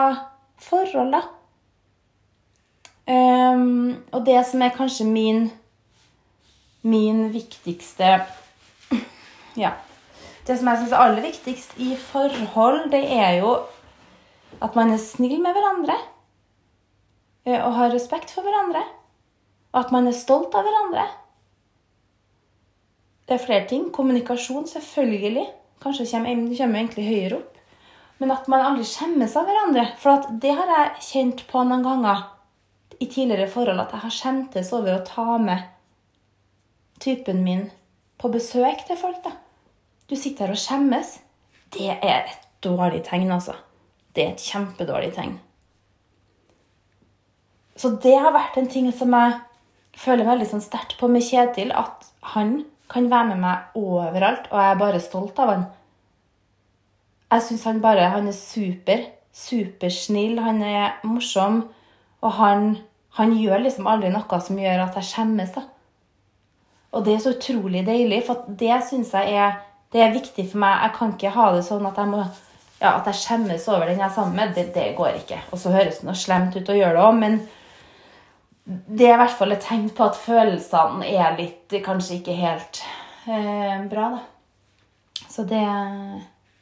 forhold, 0.59 1.13
da. 1.13 1.21
Um, 3.09 4.01
og 4.13 4.25
det 4.25 4.41
som 4.49 4.61
er 4.61 4.75
kanskje 4.75 5.07
min 5.09 5.47
min 6.81 7.25
viktigste 7.33 8.21
Ja. 9.59 9.75
Det 10.47 10.55
som 10.57 10.69
jeg 10.71 10.81
syns 10.81 10.93
er 10.95 11.03
aller 11.03 11.25
viktigst 11.25 11.75
i 11.83 11.91
forhold, 11.99 12.87
det 12.93 13.03
er 13.13 13.41
jo 13.41 13.57
at 14.63 14.75
man 14.75 14.93
er 14.93 15.01
snill 15.01 15.37
med 15.43 15.53
hverandre. 15.55 15.95
Eh, 17.45 17.59
og 17.59 17.75
har 17.77 17.93
respekt 17.93 18.31
for 18.33 18.45
hverandre. 18.45 18.81
Og 19.73 19.83
at 19.83 19.93
man 19.93 20.09
er 20.09 20.17
stolt 20.17 20.55
av 20.57 20.65
hverandre. 20.65 21.05
Det 23.29 23.37
er 23.37 23.45
flere 23.45 23.67
ting. 23.69 23.89
Kommunikasjon, 23.93 24.65
selvfølgelig. 24.67 25.45
Kanskje 25.83 26.07
kommer, 26.09 26.55
kommer 26.57 26.81
egentlig 26.81 27.07
høyere 27.07 27.39
opp. 27.39 27.59
Men 28.19 28.33
at 28.35 28.49
man 28.51 28.65
aldri 28.65 28.87
skjemmes 28.89 29.35
av 29.39 29.45
hverandre. 29.47 29.85
For 30.01 30.25
det 30.41 30.55
har 30.57 30.71
jeg 30.73 31.05
kjent 31.11 31.43
på 31.51 31.61
noen 31.67 31.85
ganger 31.85 32.25
i 32.99 33.05
tidligere 33.05 33.51
forhold. 33.51 33.83
At 33.85 33.93
jeg 33.95 34.03
har 34.07 34.15
skjemtes 34.17 34.73
over 34.75 34.97
å 34.97 35.05
ta 35.07 35.37
med 35.39 35.69
typen 36.99 37.45
min 37.45 37.69
på 38.19 38.33
besøk 38.33 38.81
til 38.89 38.99
folk. 38.99 39.21
da. 39.23 39.37
Du 40.09 40.15
sitter 40.17 40.47
her 40.47 40.55
og 40.55 40.61
skjemmes. 40.61 41.19
Det 41.73 41.91
er 41.93 42.25
et 42.25 42.47
dårlig 42.65 43.03
tegn, 43.05 43.29
altså. 43.31 43.53
Det 44.15 44.23
er 44.23 44.33
et 44.33 44.41
kjempedårlig 44.41 45.13
tegn. 45.13 45.37
Så 47.79 47.93
det 48.03 48.15
har 48.17 48.33
vært 48.35 48.57
en 48.59 48.67
ting 48.67 48.89
som 48.91 49.13
jeg 49.15 49.37
føler 49.99 50.27
veldig 50.27 50.47
sånn 50.49 50.63
sterkt 50.65 50.97
på 50.99 51.07
med 51.11 51.23
Kjetil. 51.23 51.71
At 51.71 52.09
han 52.33 52.63
kan 52.91 53.07
være 53.11 53.35
med 53.35 53.43
meg 53.43 53.77
overalt, 53.79 54.49
og 54.49 54.57
jeg 54.59 54.73
er 54.73 54.81
bare 54.81 55.03
stolt 55.03 55.39
av 55.39 55.53
han. 55.53 55.67
Jeg 57.29 57.45
syns 57.45 57.65
han 57.69 57.81
bare 57.83 58.09
han 58.09 58.27
er 58.27 58.35
super. 58.35 59.05
Supersnill. 59.31 60.39
Han 60.41 60.63
er 60.65 60.97
morsom. 61.05 61.67
Og 62.25 62.31
han, 62.41 62.71
han, 63.15 63.35
gjør 63.37 63.61
liksom 63.63 63.87
aldri 63.87 64.09
noe 64.11 64.39
som 64.43 64.57
gjør 64.59 64.87
at 64.87 64.97
jeg 64.99 65.11
skjemmes. 65.13 65.53
da. 65.55 65.67
Og 66.91 67.05
det 67.05 67.13
er 67.13 67.21
så 67.23 67.35
utrolig 67.37 67.85
deilig, 67.85 68.23
for 68.25 68.49
det 68.49 68.81
syns 68.89 69.13
jeg 69.13 69.37
er, 69.37 69.59
det 69.93 70.03
er 70.03 70.13
viktig 70.13 70.45
for 70.51 70.61
meg. 70.61 70.83
Jeg 70.85 70.95
kan 70.97 71.15
ikke 71.15 71.33
ha 71.33 71.49
det 71.55 71.63
sånn 71.65 71.87
at 71.89 71.97
jeg 71.97 72.11
må 72.11 72.21
ja, 72.79 72.93
at 72.93 73.07
jeg 73.09 73.19
skjemmes 73.19 73.65
over 73.67 73.89
den 73.89 73.99
jeg 73.99 74.07
er 74.07 74.15
sammen 74.15 74.37
med. 74.39 74.53
Det, 74.55 74.69
det 74.75 74.93
går 74.97 75.17
ikke. 75.19 75.41
Og 75.51 75.59
så 75.59 75.73
høres 75.73 75.99
det 75.99 76.07
noe 76.07 76.19
slemt 76.19 76.55
ut 76.55 76.71
å 76.71 76.77
gjøre 76.77 76.95
det 76.95 77.07
òg, 77.07 77.17
men 77.19 77.39
det 78.69 79.07
er 79.07 79.15
i 79.15 79.21
hvert 79.23 79.35
fall 79.35 79.55
et 79.55 79.65
tegn 79.65 79.89
på 79.97 80.05
at 80.05 80.19
følelsene 80.19 81.07
er 81.09 81.37
litt 81.39 81.73
Kanskje 81.85 82.19
ikke 82.19 82.35
helt 82.37 82.81
eh, 83.29 83.81
bra, 83.89 84.11
da. 84.15 85.25
Så 85.29 85.45
det 85.49 85.65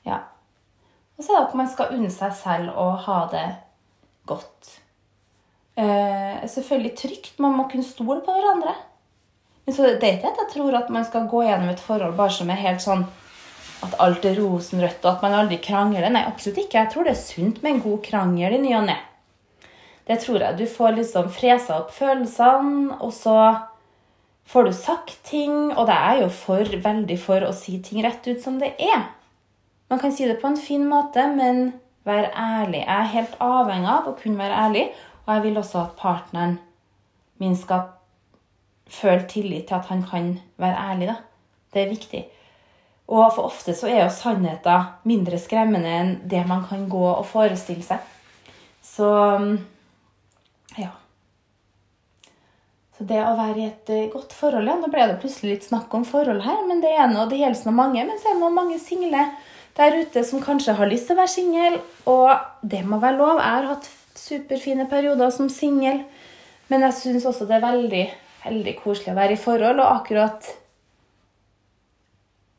Ja. 0.08 0.24
Og 1.18 1.24
så 1.24 1.34
er 1.34 1.40
det 1.40 1.46
at 1.48 1.56
man 1.58 1.70
skal 1.72 1.94
unne 1.96 2.12
seg 2.14 2.34
selv 2.38 2.76
å 2.78 2.92
ha 3.08 3.22
det 3.32 3.46
godt. 4.30 4.74
Eh, 5.78 6.44
selvfølgelig 6.50 6.94
trygt. 7.00 7.40
Man 7.42 7.56
må 7.58 7.66
kunne 7.72 7.88
stole 7.88 8.20
på 8.26 8.36
hverandre. 8.36 8.76
Men 9.68 9.76
så 9.76 9.84
det 9.84 10.08
er 10.08 10.14
ikke 10.16 10.30
at 10.32 10.38
jeg 10.46 10.52
tror 10.54 10.76
at 10.80 10.92
man 10.96 11.06
skal 11.06 11.26
gå 11.28 11.42
gjennom 11.44 11.70
et 11.74 11.82
forhold 11.84 12.16
bare 12.16 12.32
som 12.32 12.50
er 12.50 12.62
helt 12.62 12.80
sånn 12.80 13.02
at 13.84 13.98
alt 14.02 14.24
er 14.26 14.40
rosenrødt, 14.40 15.04
og 15.04 15.10
at 15.12 15.26
man 15.26 15.36
aldri 15.38 15.58
krangler. 15.62 16.08
Nei, 16.10 16.24
absolutt 16.26 16.64
ikke. 16.64 16.80
Jeg 16.80 16.94
tror 16.94 17.06
det 17.06 17.14
er 17.14 17.20
sunt 17.20 17.60
med 17.62 17.76
en 17.76 17.82
god 17.84 18.00
krangel 18.06 18.56
i 18.56 18.62
ny 18.64 18.72
og 18.78 18.88
ne. 18.88 18.96
Det 20.08 20.22
tror 20.24 20.40
jeg. 20.42 20.58
Du 20.58 20.64
får 20.72 20.96
liksom 20.96 21.28
fresa 21.36 21.82
opp 21.82 21.92
følelsene, 21.94 22.96
og 23.04 23.12
så 23.14 23.36
får 24.48 24.70
du 24.70 24.74
sagt 24.74 25.20
ting. 25.28 25.58
Og 25.76 25.84
det 25.92 26.00
er 26.00 26.24
jo 26.24 26.32
for, 26.32 26.80
veldig 26.88 27.20
for 27.22 27.46
å 27.46 27.52
si 27.56 27.76
ting 27.84 28.02
rett 28.08 28.24
ut 28.24 28.40
som 28.42 28.58
det 28.64 28.72
er. 28.80 29.04
Man 29.92 30.00
kan 30.00 30.16
si 30.16 30.26
det 30.32 30.40
på 30.40 30.48
en 30.48 30.58
fin 30.60 30.88
måte, 30.88 31.28
men 31.36 31.76
vær 32.08 32.32
ærlig. 32.32 32.86
Jeg 32.86 32.96
er 32.96 33.14
helt 33.14 33.38
avhengig 33.44 33.92
av 33.92 34.10
å 34.10 34.16
kunne 34.16 34.40
være 34.40 34.64
ærlig, 34.64 34.88
og 35.26 35.36
jeg 35.36 35.46
vil 35.50 35.62
også 35.62 35.84
at 35.84 35.96
partneren 36.00 36.58
min 37.38 37.56
skal 37.60 37.92
føle 38.90 39.28
tillit 39.30 39.68
til 39.70 39.80
at 39.80 39.90
han 39.92 40.04
kan 40.04 40.34
være 40.58 40.92
ærlig. 40.92 41.08
da. 41.08 41.16
Det 41.74 41.82
er 41.84 41.90
viktig. 41.90 42.26
Og 43.08 43.32
for 43.36 43.48
ofte 43.48 43.76
så 43.76 43.88
er 43.88 44.04
jo 44.04 44.12
sannheten 44.12 44.88
mindre 45.08 45.40
skremmende 45.40 45.92
enn 46.02 46.14
det 46.28 46.44
man 46.48 46.66
kan 46.68 46.88
gå 46.92 47.04
og 47.08 47.26
forestille 47.26 47.84
seg. 47.86 48.04
Så 48.84 49.08
ja. 50.78 50.92
Så 52.98 53.06
det 53.08 53.20
å 53.22 53.36
være 53.38 53.62
i 53.62 53.68
et 53.68 53.92
eh, 53.94 54.08
godt 54.10 54.34
forhold 54.34 54.66
ja, 54.66 54.74
Nå 54.80 54.90
ble 54.90 55.06
det 55.06 55.20
plutselig 55.22 55.52
litt 55.52 55.68
snakk 55.68 55.94
om 55.94 56.06
forhold 56.08 56.42
her, 56.42 56.64
men 56.66 56.82
det 56.82 56.96
er 56.98 57.12
noe, 57.12 57.28
det 57.30 57.40
gjelder 57.40 57.70
nå 57.70 57.76
mange. 57.78 58.04
Men 58.08 58.18
så 58.18 58.32
er 58.32 58.38
det 58.38 58.42
noe 58.42 58.56
mange 58.56 58.80
single 58.82 59.28
der 59.78 60.00
ute 60.02 60.24
som 60.26 60.42
kanskje 60.42 60.74
har 60.74 60.90
lyst 60.90 61.06
til 61.06 61.14
å 61.14 61.22
være 61.22 61.30
singel, 61.30 61.76
og 62.10 62.32
det 62.66 62.82
må 62.88 62.98
være 62.98 63.20
lov. 63.20 63.38
Jeg 63.38 63.54
har 63.54 63.68
hatt 63.70 63.90
superfine 64.18 64.88
perioder 64.90 65.30
som 65.34 65.52
singel, 65.54 66.02
men 66.72 66.86
jeg 66.88 66.98
syns 66.98 67.28
også 67.30 67.46
det 67.46 67.60
er 67.60 67.68
veldig, 67.68 68.06
veldig 68.48 68.74
koselig 68.80 69.14
å 69.14 69.20
være 69.20 69.36
i 69.36 69.42
forhold. 69.42 69.84
Og 69.84 69.94
akkurat 70.02 70.50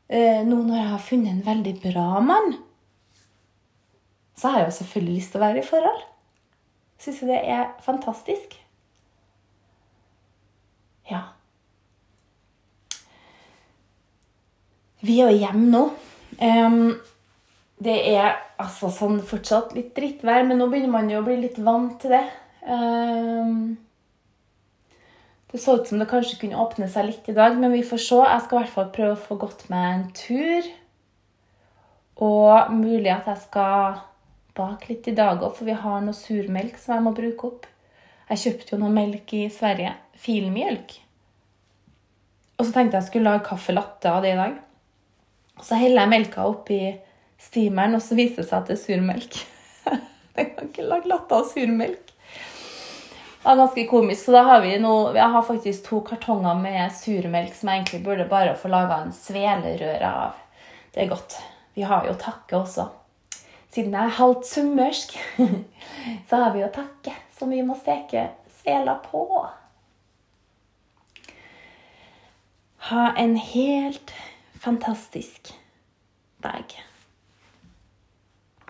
eh, 0.09 0.41
nå 0.45 0.61
når 0.61 0.75
jeg 0.77 0.89
har 0.93 1.05
funnet 1.09 1.33
en 1.33 1.45
veldig 1.45 1.75
bra 1.83 2.07
mann, 2.23 2.55
så 4.39 4.53
har 4.53 4.61
jeg 4.61 4.69
jo 4.69 4.77
selvfølgelig 4.79 5.17
lyst 5.19 5.33
til 5.33 5.41
å 5.41 5.45
være 5.45 5.61
i 5.61 5.67
forhold. 5.67 6.07
Syns 6.99 7.21
jeg 7.23 7.31
det 7.31 7.41
er 7.51 7.67
fantastisk. 7.83 8.55
Ja. 11.09 11.21
Vi 15.01 15.19
er 15.19 15.31
jo 15.31 15.41
hjemme 15.41 15.67
nå. 15.71 15.83
Um, 16.39 16.99
det 17.79 17.95
er 18.11 18.33
altså 18.59 18.91
sånn 18.91 19.21
fortsatt 19.23 19.71
litt 19.75 19.93
drittvær, 19.95 20.43
men 20.47 20.59
nå 20.59 20.67
begynner 20.71 20.91
man 20.97 21.11
jo 21.11 21.21
å 21.21 21.25
bli 21.25 21.37
litt 21.39 21.59
vant 21.63 21.95
til 22.01 22.15
det. 22.15 22.25
Um, 22.67 23.77
det 25.51 25.57
så 25.57 25.79
ut 25.79 25.87
som 25.87 26.01
det 26.01 26.09
kanskje 26.09 26.37
kunne 26.43 26.59
åpne 26.61 26.85
seg 26.91 27.07
litt 27.07 27.29
i 27.31 27.33
dag, 27.33 27.57
men 27.57 27.73
vi 27.73 27.81
får 27.85 28.01
se. 28.03 28.19
Jeg 28.21 28.45
skal 28.45 28.59
i 28.59 28.61
hvert 28.61 28.75
fall 28.75 28.91
prøve 28.93 29.15
å 29.15 29.23
få 29.23 29.39
gått 29.41 29.65
meg 29.71 29.87
en 29.89 30.05
tur. 30.13 30.69
Og 32.21 32.71
mulig 32.75 33.09
at 33.13 33.29
jeg 33.31 33.41
skal 33.47 33.99
bake 34.59 34.91
litt 34.91 35.07
i 35.09 35.15
dag 35.17 35.41
òg, 35.41 35.55
for 35.57 35.65
vi 35.65 35.77
har 35.81 36.01
noe 36.05 36.17
surmelk 36.17 36.77
som 36.77 36.97
jeg 36.97 37.05
må 37.05 37.15
bruke 37.17 37.49
opp. 37.49 37.67
Jeg 38.29 38.43
kjøpte 38.43 38.75
jo 38.75 38.81
noe 38.83 38.93
melk 38.93 39.33
i 39.33 39.47
Sverige. 39.53 39.95
Filmjølk. 40.19 40.97
Og 42.59 42.67
så 42.67 42.75
tenkte 42.75 42.97
jeg 42.97 43.05
jeg 43.05 43.07
skulle 43.07 43.31
lage 43.31 43.47
kaffe 43.47 43.73
latte 43.73 44.11
av 44.11 44.21
det 44.25 44.35
i 44.35 44.39
dag. 44.39 44.57
Så 45.63 45.79
heller 45.79 46.03
jeg 46.03 46.13
melka 46.13 46.45
oppi 46.45 46.79
steameren, 47.39 47.97
og 47.97 48.03
så 48.03 48.19
viser 48.19 48.43
det 48.43 48.49
seg 48.51 48.59
at 48.59 48.69
det 48.69 48.75
er 48.75 48.83
surmelk. 48.83 49.39
jeg 50.37 50.53
kan 50.53 50.69
ikke 50.69 50.87
lage 50.91 51.09
latte 51.09 51.39
av 51.39 51.49
surmelk. 51.49 52.08
Var 53.49 53.55
ganske 53.55 53.87
komisk. 53.87 54.25
Så 54.25 54.31
da 54.31 54.41
har 54.45 54.59
vi 54.61 54.75
noe, 54.77 55.15
jeg 55.17 55.33
har 55.33 55.41
faktisk 55.41 55.87
to 55.87 56.03
kartonger 56.05 56.59
med 56.61 56.91
surmelk 56.93 57.55
som 57.57 57.71
jeg 57.71 57.79
egentlig 57.79 57.99
burde 58.05 58.27
bare 58.29 58.51
få 58.53 58.69
laga 58.69 58.99
en 59.01 59.13
svelerøre 59.15 60.11
av. 60.25 60.35
Det 60.93 61.01
er 61.01 61.07
godt. 61.09 61.33
Vi 61.73 61.87
har 61.89 62.05
jo 62.05 62.13
takke 62.21 62.59
også. 62.59 62.85
Siden 63.73 63.95
jeg 63.97 64.05
er 64.05 64.13
halvt 64.19 64.45
sunnmørsk, 64.51 65.15
så 66.29 66.43
har 66.43 66.53
vi 66.53 66.61
jo 66.61 66.69
takke 66.75 67.15
som 67.39 67.49
vi 67.49 67.63
må 67.65 67.79
steke 67.79 68.27
svela 68.59 68.99
på. 69.07 69.25
Ha 72.91 73.07
en 73.17 73.33
helt 73.49 74.13
fantastisk 74.61 75.55
dag. 76.45 76.77